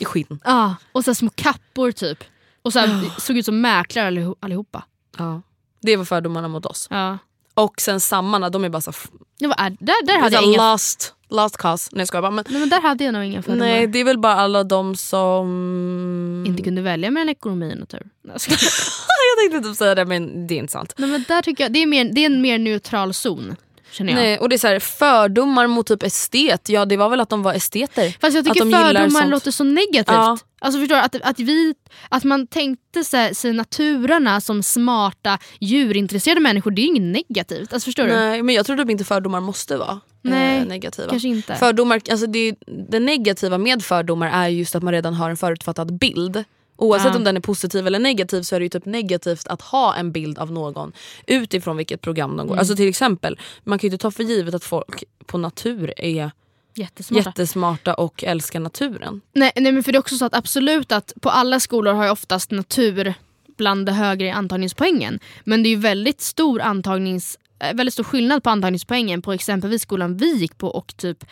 [0.02, 0.40] i skinn.
[0.44, 2.24] Ja, och så små kappor typ.
[2.62, 4.84] Och så här, såg ut som mäklare alliho- allihopa.
[5.18, 5.42] Ja.
[5.82, 6.88] Det var fördomarna mot oss.
[6.90, 7.18] Ja.
[7.54, 8.92] Och sen sammarna, de är bara så
[9.38, 11.90] Ja, vad är, där, där, hade jag här inga, last, last cause.
[11.94, 12.32] Nej jag skojar bara.
[12.32, 13.66] Men, nej, men där hade jag nog inga fördomar.
[13.66, 16.44] nej det är väl bara alla de som...
[16.48, 18.10] Inte kunde välja mellan ekonomi och natur.
[18.22, 20.94] Jag jag tänkte typ säga det men det är inte sant.
[20.98, 23.56] Nej, men där tycker jag, det, är mer, det är en mer neutral zon.
[23.92, 24.20] Känner jag.
[24.20, 27.30] Nej, och det är så här, fördomar mot typ estet, ja det var väl att
[27.30, 28.16] de var esteter.
[28.22, 30.16] Fast jag Att tycker de gillar fördomar låter så negativt.
[30.16, 30.38] Ja.
[30.62, 31.76] Alltså förstår du, att, att, vi,
[32.10, 37.74] att man tänkte sig, sig naturerna som smarta djurintresserade människor, det är ju inget negativt.
[37.74, 38.10] Alltså förstår du?
[38.10, 41.10] Nej men jag tror typ inte fördomar måste vara Nej, eh, negativa.
[41.10, 41.56] Kanske inte.
[41.56, 42.56] Fördomar, alltså det,
[42.90, 46.44] det negativa med fördomar är just att man redan har en förutfattad bild.
[46.80, 47.18] Oavsett Ja.
[47.18, 50.12] om den är positiv eller negativ så är det ju typ negativt att ha en
[50.12, 50.92] bild av någon
[51.28, 52.54] utifrån vilket program de går.
[52.54, 52.60] Mm.
[52.60, 56.32] Alltså till exempel, man kan ju inte ta för givet att folk på natur är
[56.76, 57.30] Jättesmarta.
[57.30, 59.22] jättesmarta och älskar naturen.
[59.34, 62.04] Nej, nej men för det är också så att absolut att på alla skolor har
[62.06, 63.14] ju oftast natur
[63.58, 65.20] bland det högre i antagningspoängen.
[65.44, 69.82] Men det är ju väldigt stor antagnings eh, väldigt stor skillnad på antagningspoängen på exempelvis
[69.82, 71.26] skolan vi gick på och typ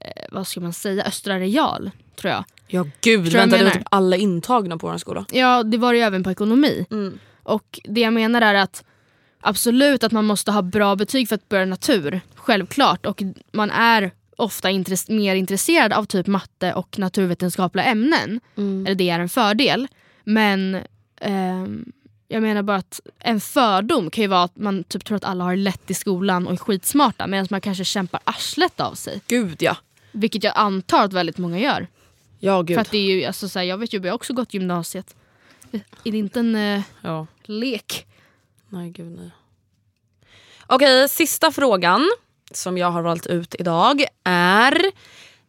[0.00, 2.44] eh, vad ska man säga, Östra Real tror jag.
[2.66, 5.24] Ja gud, jag vänta det var typ alla intagna på vår skola.
[5.32, 6.86] Ja det var det ju även på ekonomi.
[6.90, 7.18] Mm.
[7.42, 8.84] Och det jag menar är att
[9.40, 12.20] absolut att man måste ha bra betyg för att börja natur.
[12.34, 13.06] Självklart.
[13.06, 13.22] Och
[13.52, 18.40] man är ofta intress- mer intresserad av typ matte och naturvetenskapliga ämnen.
[18.56, 19.88] Eller det är en fördel.
[20.24, 20.78] Men
[21.20, 21.92] ehm,
[22.32, 25.44] jag menar bara att en fördom kan ju vara att man typ tror att alla
[25.44, 29.20] har lätt i skolan och är skitsmarta medan man kanske kämpar arslet av sig.
[29.26, 29.76] Gud ja.
[30.12, 31.86] Vilket jag antar att väldigt många gör.
[32.38, 32.76] Ja gud.
[32.76, 34.54] För att det är ju, alltså, så här, jag vet ju, jag har också gått
[34.54, 35.14] gymnasiet.
[36.04, 37.26] Är det inte en eh, Ja.
[37.44, 38.06] lek?
[38.68, 39.30] Nej gud nej.
[40.66, 42.10] Okej, sista frågan
[42.52, 44.82] som jag har valt ut idag är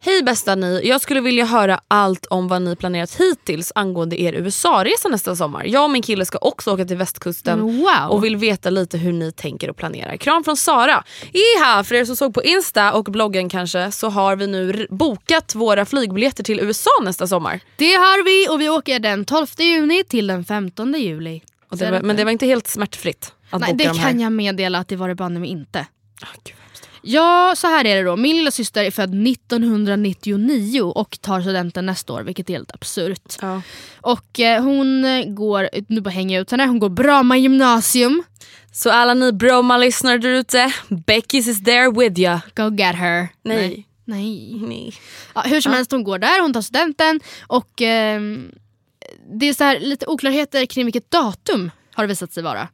[0.06, 4.32] Hej bästa ni, jag skulle vilja höra allt om vad ni planerat hittills angående er
[4.32, 5.64] USA-resa nästa sommar.
[5.64, 8.08] Jag och min kille ska också åka till västkusten wow.
[8.10, 10.16] och vill veta lite hur ni tänker och planerar.
[10.16, 11.04] Kram från Sara.
[11.32, 15.54] Iha, för er som såg på Insta och bloggen kanske så har vi nu bokat
[15.54, 17.60] våra flygbiljetter till USA nästa sommar.
[17.76, 21.42] Det har vi och vi åker den 12 juni till den 15 juli.
[21.70, 24.10] Det var, men det var inte helt smärtfritt att Nej, boka det de här.
[24.10, 25.86] kan jag meddela att det var det banne mig inte.
[26.73, 26.73] Hemskt.
[27.06, 28.16] Ja, så här är det då.
[28.16, 33.36] Min lilla syster är född 1999 och tar studenten nästa år, vilket är helt absurt.
[33.40, 33.62] Ja.
[34.00, 38.22] Och eh, hon eh, går, nu bara hänger jag ut henne, hon går Bromma gymnasium.
[38.72, 42.40] Så alla ni Bromma-lyssnare där ute, Beckis is there with ya.
[42.54, 43.28] Go get her.
[43.42, 43.86] Nej.
[44.04, 44.54] Nej.
[44.68, 44.94] Nej.
[45.34, 48.50] Ja, hur som helst, hon går där, hon tar studenten och ehm,
[49.32, 52.68] det är så här lite oklarheter kring vilket datum har det visat sig vara.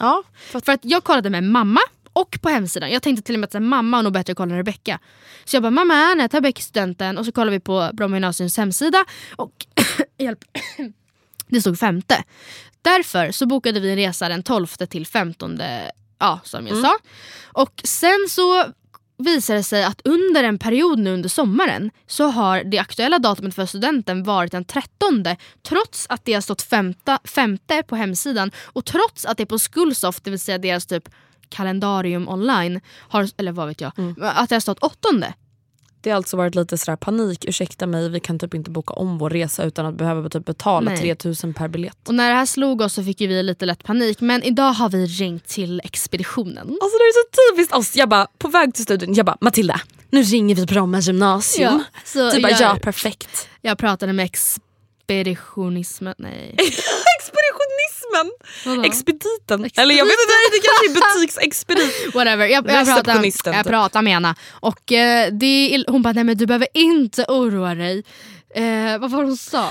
[0.00, 1.80] Ja, För att jag kollade med mamma
[2.14, 2.90] och på hemsidan.
[2.90, 4.98] Jag tänkte till och med att så här, mamma har nog bättre koll än Rebecka.
[5.44, 7.18] Så jag bara, mamma när tar Beck studenten?
[7.18, 9.04] Och så kollar vi på Bromma gymnasiums hemsida
[9.36, 9.66] och
[10.18, 10.44] hjälp,
[11.46, 12.24] det stod femte.
[12.82, 15.60] Därför så bokade vi en resa den 12 till 15,
[16.18, 16.98] ja som jag sa.
[17.52, 18.64] Och sen så
[19.18, 23.54] visar det sig att under en period nu under sommaren så har det aktuella datumet
[23.54, 25.24] för studenten varit den 13
[25.62, 30.24] trots att det har stått femta, femte på hemsidan och trots att det på Skullsoft,
[30.24, 31.08] det vill säga deras typ
[31.54, 35.34] kalendarium online, har, eller vad vet jag, att det har stått åttonde.
[36.00, 39.18] Det har alltså varit lite sådär panik, ursäkta mig vi kan typ inte boka om
[39.18, 41.00] vår resa utan att behöva typ betala Nej.
[41.00, 42.08] 3000 per biljett.
[42.08, 44.88] Och när det här slog oss så fick vi lite lätt panik men idag har
[44.88, 46.58] vi ringt till expeditionen.
[46.58, 47.96] Alltså det är så typiskt oss.
[47.96, 49.80] Jag bara, på väg till studion, jag bara Matilda,
[50.10, 51.84] nu ringer vi Bromma gymnasium.
[52.04, 53.48] så du bara jag, ja perfekt.
[53.60, 56.56] jag pratade med expeditionismen, nej.
[58.14, 58.30] Expeditionismen!
[58.76, 58.82] Vadå?
[58.84, 59.70] Expediten.
[59.82, 62.14] Eller jag vet inte, det kanske är butiksexpedit.
[62.14, 63.70] Whatever, jag, jag, pratar, Receptionisten, jag typ.
[63.70, 64.34] pratar med henne.
[64.50, 68.04] Och eh, det, hon bara, nej men du behöver inte oroa dig.
[68.54, 69.70] Eh, vad var det hon sa?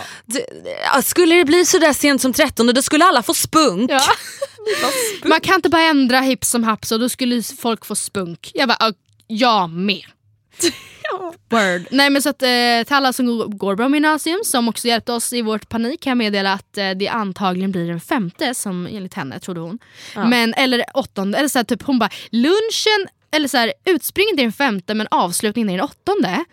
[0.96, 3.92] Ja, Skulle det bli sådär sent som 13 då skulle alla få spunk.
[3.92, 4.02] Ja.
[5.24, 8.52] Man kan inte bara ändra hipp som haps och då skulle folk få spunk.
[8.54, 8.92] Jag bara, "Ja,
[9.28, 10.04] jag med.
[11.50, 11.88] Word.
[11.92, 12.48] Nej men så att eh,
[12.86, 16.18] till alla som går- Bromma gymnasium som också hjälpte oss i vårt panik kan jag
[16.18, 19.80] meddela att eh, det antagligen blir den femte som enligt henne trodde hon.
[20.30, 24.44] Men, eller åttonde, eller så här, typ hon bara lunchen, eller så här, utspringet är
[24.44, 26.46] den femte men avslutningen är den åttonde.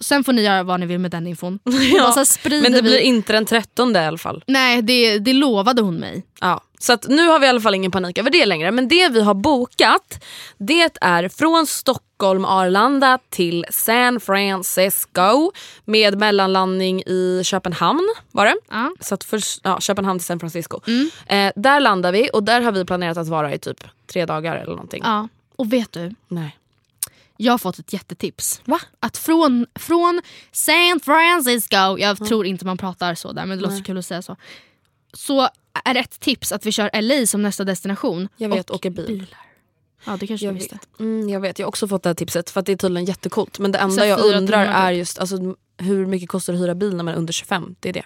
[0.00, 1.58] Sen får ni göra vad ni vill med den infon.
[2.26, 4.44] Sprider Men det vi- blir inte den 13 i alla fall.
[4.46, 6.26] Nej det, det lovade hon mig.
[6.40, 8.70] Ja, så nu har vi i alla fall ingen panik över det längre.
[8.70, 10.24] Men det vi har bokat
[10.58, 15.52] det är från Stockholm Arlanda till San Francisco
[15.84, 18.56] med mellanlandning i Köpenhamn var det.
[18.70, 18.90] Ja.
[19.00, 20.80] Så att först, ja, Köpenhamn till San Francisco.
[21.26, 24.56] Eh, där landar vi och där har vi planerat att vara i typ tre dagar
[24.56, 25.02] eller någonting.
[25.04, 25.28] Ja.
[25.56, 26.56] Och vet du, Nej.
[27.36, 28.60] Jag har fått ett jättetips.
[28.64, 28.80] Va?
[29.00, 30.22] Att från, från
[30.52, 34.06] San Francisco, jag tror inte man pratar så där men det låter så kul att
[34.06, 34.36] säga så.
[35.12, 35.48] Så
[35.84, 38.28] är ett tips att vi kör LA som nästa destination.
[38.36, 39.06] Jag vet, och åker bil.
[39.06, 39.28] bilar.
[40.04, 40.74] Ja det kanske Jag du visste.
[40.74, 41.00] vet.
[41.00, 43.58] Mm, jag vet, jag har också fått det här tipset för det är tydligen jättecoolt.
[43.58, 44.98] Men det Så enda jag undrar är typ.
[44.98, 45.36] just alltså,
[45.78, 47.74] hur mycket kostar det att hyra bil när man är under 25?
[47.80, 48.04] Det är det.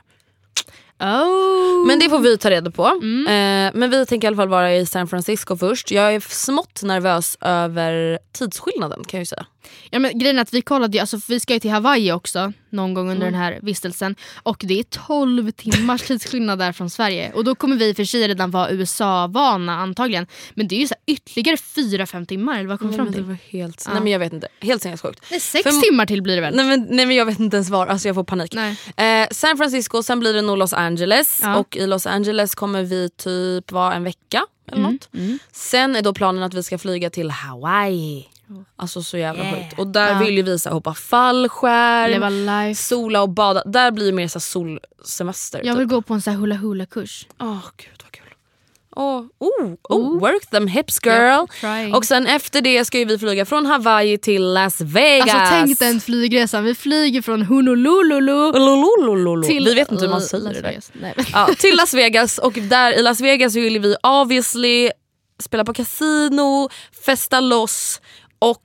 [1.01, 1.87] Oh.
[1.87, 2.87] Men det får vi ta reda på.
[2.87, 5.91] Eh, men vi tänker i alla fall vara i San Francisco först.
[5.91, 9.47] Jag är smått nervös över tidsskillnaden kan jag ju säga.
[9.91, 12.53] Ja, men grejen är att vi kollade ju, alltså, vi ska ju till Hawaii också
[12.71, 13.15] någon gång Mm.
[13.17, 14.17] under den här vistelsen.
[14.43, 17.33] Och det är 12 timmars tidsskillnad där från Sverige.
[17.33, 20.27] Och då kommer vi för sig redan vara USA-vana antagligen.
[20.55, 23.13] Men det är ju så här ytterligare 4-5 timmar eller vad kom vi fram men
[23.13, 23.27] det till?
[23.27, 25.33] var helt, nej men jag vet inte, helt sinnessjukt.
[25.33, 26.55] Är sex För- timmar till blir det väl?
[26.57, 28.55] Nej men, nej men jag vet inte ens var, alltså jag får panik.
[28.55, 28.77] Nej.
[29.23, 31.57] Eh, San Francisco, sen blir det nog Los Angeles Ja.
[31.57, 35.09] och i Los Angeles kommer vi typ vara en vecka eller Mm, något.
[35.53, 38.29] Sen är då planen att vi ska flyga till Hawaii.
[38.77, 39.55] Alltså så jävla Yeah.
[39.57, 39.79] sjukt.
[39.79, 40.19] Och där Ja.
[40.19, 43.63] vill ju vi så här, hoppa fallskärm, sola och bada.
[43.67, 45.61] Där blir det mer så här solsemester.
[45.65, 45.95] Jag vill typ.
[45.95, 47.27] gå på en så här hula hula kurs.
[47.41, 48.25] Åh gud vad kul.
[48.97, 51.47] Åh, oh, oh, work them hips girl.
[51.65, 55.35] Yep, och sen efter det ska ju vi flyga från Hawaii till Las Vegas.
[55.35, 56.65] Alltså tänk den flygresan.
[56.65, 58.53] Vi flyger från Honolulu
[59.47, 60.69] till Vi vet inte hur man säger Las det där.
[60.69, 60.91] Vegas.
[60.93, 61.15] Nej.
[61.33, 64.91] Ja, till Las Vegas och där i Las Vegas vill vi obviously
[65.39, 66.69] spela på kasino,
[67.07, 68.01] festa loss
[68.41, 68.63] och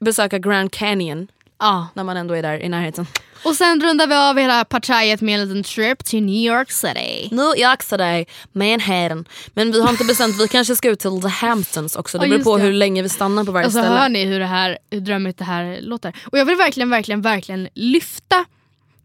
[0.00, 1.88] besöka Grand Canyon Ja.
[1.94, 3.06] när man ändå är där i närheten.
[3.44, 7.28] Och sen rundar vi av hela partajet med en liten trip till New York City.
[7.30, 9.24] New York City, Manhattan.
[9.54, 12.18] Men vi har inte bestämt, vi kanske ska ut till The Hamptons också.
[12.18, 12.62] Det beror på det.
[12.62, 13.96] hur länge vi stannar på varje Alltså ställe.
[13.98, 16.16] hör ni hur, det här, hur drömmigt det här låter?
[16.26, 18.44] Och jag vill verkligen, verkligen, verkligen lyfta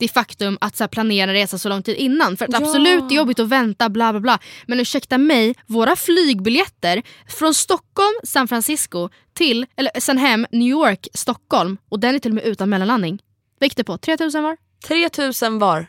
[0.01, 2.37] det faktum att så här, planera resa så lång tid innan.
[2.37, 4.39] För att absolut det är jobbigt att vänta bla bla bla.
[4.65, 11.07] Men ursäkta mig, våra flygbiljetter från Stockholm, San Francisco till, eller sen hem, New York,
[11.13, 13.21] Stockholm och den är till och med utan mellanlandning.
[13.59, 13.97] Vad gick det på?
[13.97, 14.57] 3000 var?
[14.87, 15.85] 3000 var.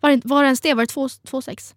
[0.00, 0.74] Var det, var det ens det?
[0.74, 1.74] Var det 2,6?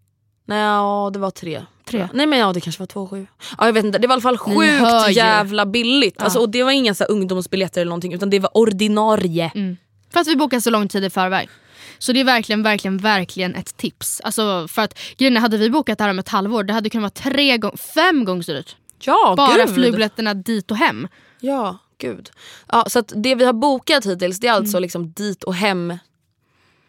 [0.47, 1.61] Nej, ja, det var tre.
[1.85, 2.09] Tre.
[2.13, 3.27] Nej men ja det kanske var två sju.
[3.57, 5.13] Ja, jag vet inte, det var i alla fall sjukt ju.
[5.13, 6.21] jävla billigt.
[6.21, 9.51] Alltså, och det var inga så här, ungdomsbiljetter eller någonting utan det var ordinarie.
[9.55, 9.77] Mm.
[10.15, 11.49] För att vi bokar så lång tid i förväg.
[11.97, 14.21] Så det är verkligen, verkligen, verkligen ett tips.
[14.21, 17.01] Alltså för att grejen hade vi bokat det här om ett halvår, det hade kunnat
[17.21, 18.75] vara tre gång, fem gånger så dyrt.
[18.99, 19.73] Ja, Bara gud.
[19.75, 21.07] flygbiljetterna dit och hem.
[21.39, 22.29] Ja, gud.
[22.71, 24.61] Ja, så det vi har bokat hittills det är Mm.
[24.63, 25.97] alltså liksom dit och hem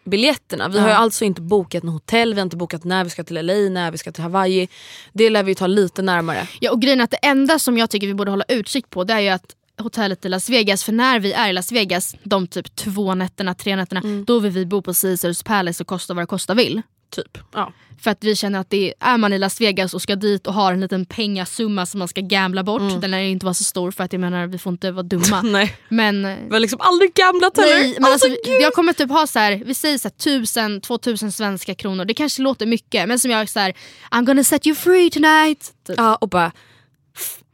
[0.04, 0.68] biljetterna.
[0.68, 3.24] Vi har ju alltså inte bokat något hotell, vi har inte bokat när vi ska
[3.24, 4.68] till LA, när vi ska till Hawaii.
[5.12, 6.48] Det lär vi ta lite närmare.
[6.60, 9.04] Ja, och grejen är att det enda som jag tycker vi borde hålla utkik på
[9.04, 10.84] det är ju att hotellet i Las Vegas.
[10.84, 14.52] För när vi är i Las Vegas, de typ två nätterna, tre nätterna, då vill
[14.52, 16.82] vi bo på Caesars Palace och kosta vad det kosta vill.
[17.10, 17.38] Typ.
[17.54, 17.72] Ja.
[18.00, 20.46] För att vi känner att det är, är man i Las Vegas och ska dit
[20.46, 23.00] och har en liten pengasumma som man ska gambla bort.
[23.00, 25.42] Den lär inte vara så stor för att jag menar vi får inte vara dumma.
[25.44, 25.76] Nej.
[25.88, 27.74] Men Vi har liksom aldrig gamblat heller.
[27.80, 30.80] Nej, men alltså, vi- jag kommer typ ha så här, vi säger så här, tusen,
[30.80, 32.04] två tusen svenska kronor.
[32.04, 33.74] Det kanske låter mycket men som jag är så här,
[34.10, 35.72] I'm gonna set you free tonight.
[35.86, 35.96] Typ.
[35.98, 36.52] Ja, och bara,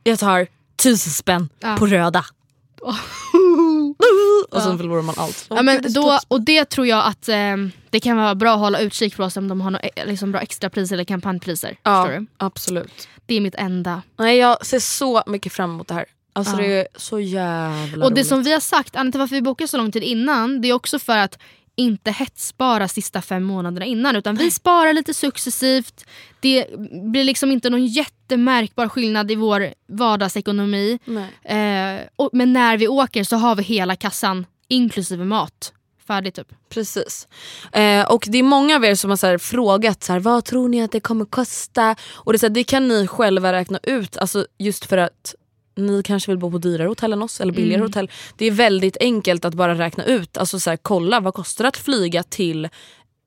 [0.04, 0.46] jag tar
[0.83, 1.76] tusen spänn Ja.
[1.78, 2.24] på röda.
[4.51, 5.47] och sen förlorar man allt.
[5.51, 7.57] Ja, men då, och det tror jag att eh,
[7.91, 10.33] det kan vara bra att hålla utkik på oss om de har några eh, liksom
[10.33, 11.76] bra extrapriser eller kampanjpriser.
[11.83, 13.09] ja, absolut.
[13.26, 14.03] Det är mitt enda.
[14.18, 16.05] Nej, jag ser så mycket fram emot det här.
[16.33, 16.66] Alltså Ja.
[16.66, 18.28] det är så jävla Och det roligt.
[18.28, 20.72] som vi har sagt, anledningen till varför vi bokar så lång tid innan, det är
[20.72, 21.39] också för att
[21.76, 26.04] inte hetsspara sista fem månaderna innan utan vi sparar lite successivt.
[26.40, 26.66] Det
[27.12, 30.98] blir liksom inte någon jättemärkbar skillnad i vår vardagsekonomi.
[31.44, 35.72] Eh, och, men när vi åker så har vi hela kassan inklusive mat
[36.06, 36.48] färdig typ.
[36.68, 37.28] Precis.
[37.72, 40.44] Eh, och det är många av er som har så här frågat så här, vad
[40.44, 41.96] tror ni att det kommer kosta?
[42.12, 45.34] Och det, så här, det kan ni själva räkna ut, alltså just för att
[45.76, 47.86] ni kanske vill bo på dyrare hotell än oss eller billigare Mm.
[47.86, 48.10] hotell.
[48.36, 51.68] Det är väldigt enkelt att bara räkna ut, alltså så här, kolla vad kostar det
[51.68, 52.68] att flyga till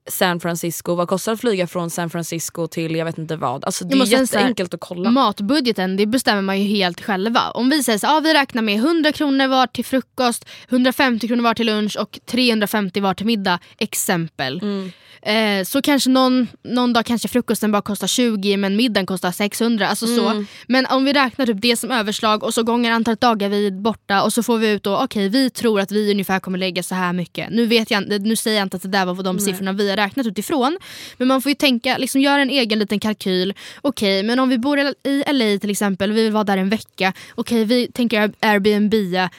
[0.07, 3.65] San Francisco, vad kostar det att flyga från San Francisco till jag vet inte vad.
[3.65, 5.11] Alltså det Ja, är jätteenkelt att kolla.
[5.11, 7.51] Matbudgeten det bestämmer man ju helt själva.
[7.51, 11.43] Om vi säger så ah, vi räknar med 100 kronor var till frukost, 150 kronor
[11.43, 13.59] var till lunch och 350 var till middag.
[13.77, 14.59] Exempel.
[14.61, 14.91] Mm.
[15.21, 19.87] Eh, så kanske någon, någon dag kanske frukosten bara kostar 20 men middagen kostar 600.
[19.87, 20.17] Alltså Mm.
[20.17, 20.45] så.
[20.67, 23.71] Men om vi räknar typ det som överslag och så gånger antalet dagar vi är
[23.71, 26.83] borta och så får vi ut då okej vi tror att vi ungefär kommer lägga
[26.83, 27.49] så här mycket.
[27.51, 30.05] Nu, vet jag, nu säger jag inte att det där var de siffrorna vi har
[30.07, 30.77] räknat utifrån.
[31.17, 33.53] Men man får ju tänka, liksom göra en egen liten kalkyl.
[33.81, 37.13] Okej men om vi bor i LA till exempel, vi vill vara där en vecka.
[37.35, 38.93] Okej vi tänker Airbnb,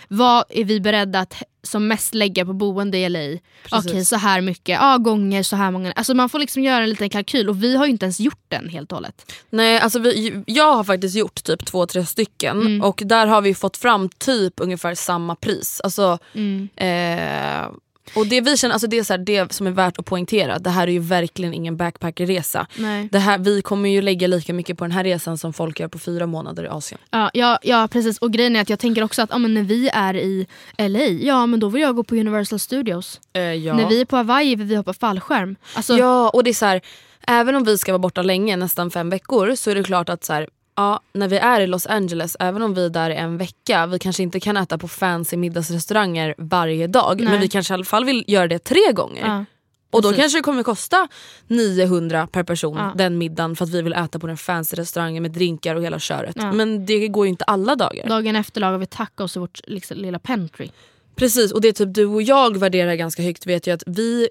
[0.09, 3.39] vad är vi beredda att som mest lägga på boende i LA?
[3.73, 5.93] Okej så här mycket, ja, gånger så här många.
[5.93, 8.45] Alltså man får liksom göra en liten kalkyl och vi har ju inte ens gjort
[8.49, 9.33] den helt och hållet.
[9.51, 12.83] Nej, alltså vi, jag har faktiskt gjort typ två, tre stycken Mm.
[12.83, 15.81] och där har vi fått fram typ ungefär samma pris.
[15.85, 16.69] Alltså, Mm.
[16.77, 17.69] eh,
[18.15, 20.59] och det vi känner, alltså det, är så här, det som är värt att poängtera,
[20.59, 22.67] det här är ju verkligen ingen backpackerresa.
[22.77, 23.09] Nej.
[23.13, 25.89] Det här, vi kommer ju lägga lika mycket på den här resan som folk gör
[25.89, 27.01] på fyra månader i Asien.
[27.11, 29.63] Ja, ja, ja precis och grejen är att jag tänker också att ja, men när
[29.63, 30.47] vi är i
[30.79, 33.21] LA, ja men då vill jag gå på Universal Studios.
[33.33, 33.77] Eh, ja.
[33.77, 35.57] När vi är på Hawaii vill vi hoppa fallskärm.
[35.75, 36.81] Alltså, Ja, och det är så här,
[37.27, 40.25] även om vi ska vara borta länge, nästan fem veckor, så är det klart att
[40.25, 43.15] så här, ja, när vi är i Los Angeles, även om vi är där i
[43.15, 47.31] en vecka, vi kanske inte kan äta på fancy middagsrestauranger varje dag, Nej.
[47.33, 49.27] men vi kanske i alla fall vill göra det tre gånger.
[49.27, 49.45] ja.
[49.91, 51.09] och då kanske det kommer kosta
[51.47, 52.93] 900 per person Ja.
[52.97, 55.99] den middagen för att vi vill äta på den fancy restaurangen med drinkar och hela
[55.99, 56.37] köret.
[56.39, 56.53] Ja.
[56.53, 58.09] Men det går ju inte alla dagar.
[58.09, 60.71] Dagen efter lagar vi tacos i vårt liksom, lilla pentry.
[61.15, 64.29] Precis, och det typ du och jag värderar ganska högt vet jag att vi,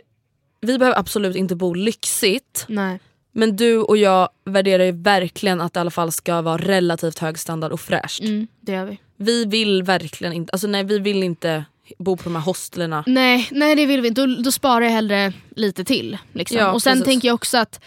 [0.62, 2.66] vi behöver absolut inte bo lyxigt.
[2.68, 3.00] Nej.
[3.38, 7.20] Men du och jag värderar ju verkligen att det i alla fall ska vara relativt
[7.20, 8.24] hög standard och fräscht.
[8.24, 9.00] Mm, det gör vi.
[9.18, 11.66] Vi vill verkligen inte, alltså nej vi vill inte
[11.98, 13.04] bo på de här hostlerna.
[13.08, 14.26] Nej, nej det vill vi inte.
[14.26, 16.18] Då, då sparar jag hellre lite till.
[16.34, 16.58] Liksom.
[16.58, 17.06] Ja, och sen precis.
[17.06, 17.84] tänker jag också att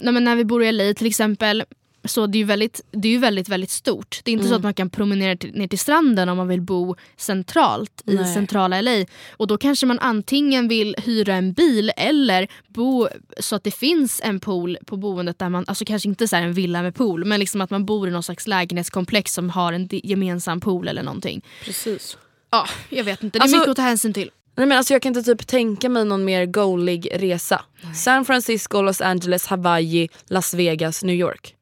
[0.00, 1.64] men när vi bor i LA till exempel
[2.06, 4.20] så det är ju väldigt, det är ju väldigt, väldigt stort.
[4.24, 4.50] Det är inte Mm.
[4.50, 8.14] så att man kan promenera till, ner till stranden om man vill bo centralt i
[8.14, 8.34] Nej.
[8.34, 9.04] centrala LA.
[9.30, 13.08] Och då kanske man antingen vill hyra en bil eller bo
[13.40, 16.42] så att det finns en pool på boendet där man, alltså kanske inte så här
[16.42, 19.72] en villa med pool, men liksom att man bor i någon slags lägenhetskomplex som har
[19.72, 21.44] en gemensam pool eller någonting.
[21.64, 22.16] Precis.
[22.50, 23.38] Ja, jag vet inte.
[23.38, 24.30] Det är Alltså- mycket att ta hänsyn till.
[24.58, 27.64] Nej, men alltså jag kan inte typ tänka mig någon mer goalig resa.
[27.94, 31.54] San Francisco, Los Angeles, Hawaii, Las Vegas, New York.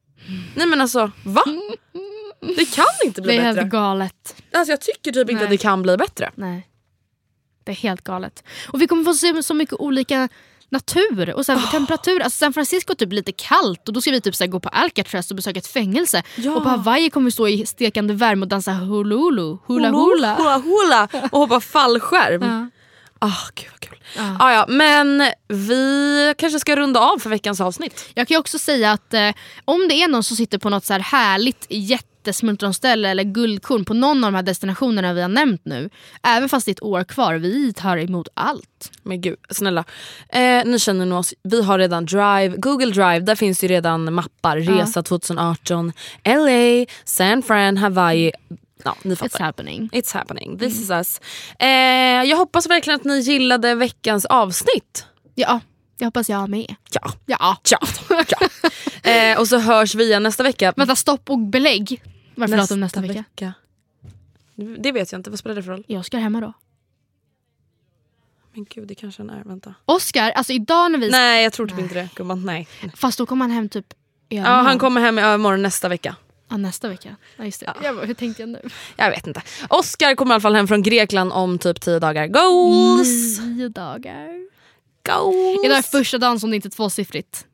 [0.55, 1.43] Nej men alltså va?
[2.57, 3.59] Det kan inte bli Det är bättre.
[3.61, 4.35] helt galet.
[4.53, 6.31] Alltså, jag tycker typ inte att det kan bli bättre.
[6.35, 6.67] Nej.
[7.63, 8.43] Det är helt galet.
[8.67, 10.29] Och vi kommer få se så mycket olika
[10.69, 12.19] natur och sen temperatur.
[12.21, 14.69] Alltså San Francisco är typ lite kallt och då ska vi typ så gå på
[14.69, 16.23] Alcatraz och besöka ett fängelse.
[16.35, 16.55] Ja.
[16.55, 19.15] Och på Hawaii kommer vi stå i stekande värme och dansa hula.
[19.15, 20.35] Hula hula.
[20.35, 22.41] hula, hula och hoppa fallskärm.
[22.41, 22.69] Ja.
[23.19, 23.97] Ah, gud vad kul.
[24.15, 24.35] Ja.
[24.39, 28.09] Ah, ja, men vi kanske ska runda av för veckans avsnitt.
[28.13, 29.29] Jag kan också säga att eh,
[29.65, 33.93] om det är någon som sitter på något så här härligt jättesmultronställe eller guldkorn på
[33.93, 35.89] någon av de här destinationerna vi har nämnt nu.
[36.23, 38.91] Även fast det är ett år kvar, vi tar emot allt.
[39.03, 39.83] Men gud, snälla.
[40.29, 44.13] Eh, ni känner nog oss, vi har redan Drive, Google Drive, där finns ju redan
[44.13, 44.57] mappar.
[44.57, 45.93] Resa 2018,
[46.23, 48.31] LA, San Fran, Hawaii.
[48.85, 49.39] Ja, ni It's fattar.
[49.45, 49.89] happening.
[49.93, 51.21] It's happening, this is us.
[51.59, 51.67] Eh,
[52.23, 55.05] jag hoppas verkligen att ni gillade veckans avsnitt.
[55.35, 55.59] Ja,
[55.97, 56.75] det hoppas jag med.
[56.91, 57.13] Ja.
[57.25, 57.57] Ja.
[57.69, 57.79] Ja.
[58.09, 58.47] ja.
[59.11, 60.73] Eh, och så hörs vi igen nästa vecka.
[60.75, 62.03] Vänta, stopp och belägg.
[62.35, 63.23] Varför datum nästa vecka?
[64.77, 65.29] Det vet jag inte.
[65.29, 65.83] Vad spelar det för roll?
[65.87, 66.53] Är Oskar hemma då?
[68.53, 69.43] Men gud, det kanske han är.
[69.43, 69.73] Vänta.
[69.85, 71.09] Oskar, alltså idag när vi...
[71.09, 72.09] Nej, jag tror typ inte det.
[72.15, 72.67] Gumman, nej.
[72.95, 73.93] Fast då kommer han hem typ
[74.29, 76.15] Ja, han kommer hem i övermorgon nästa vecka.
[76.49, 77.15] Ja, nästa vecka.
[77.37, 77.73] Ja, just det.
[77.83, 78.61] Jag bara, hur tänkte jag nu?
[78.95, 79.41] Jag vet inte.
[79.69, 82.27] Oskar kommer i alla fall hem från Grekland om typ tio dagar.
[82.27, 83.39] Goals!
[83.39, 84.29] Nio dagar.
[85.05, 85.65] Goals!
[85.65, 87.45] Idag är första dagen som det inte är tvåsiffrigt.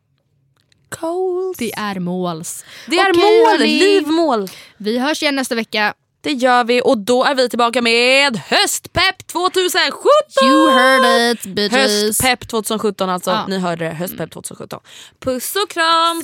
[1.02, 1.58] Goals!
[1.58, 2.66] Det är måls.
[2.88, 3.60] Det är Okej, mål!
[3.60, 4.50] Livmål!
[4.78, 5.94] Vi hörs igen nästa vecka.
[6.24, 10.02] Det gör vi och då är vi tillbaka med höstpepp 2017!
[10.44, 11.72] You heard it bitches.
[11.74, 13.32] Höstpepp 2017 alltså.
[13.32, 13.46] Ja.
[13.48, 13.92] Ni hörde det.
[13.92, 14.80] Höstpepp 2017.
[15.20, 16.24] Puss och kram!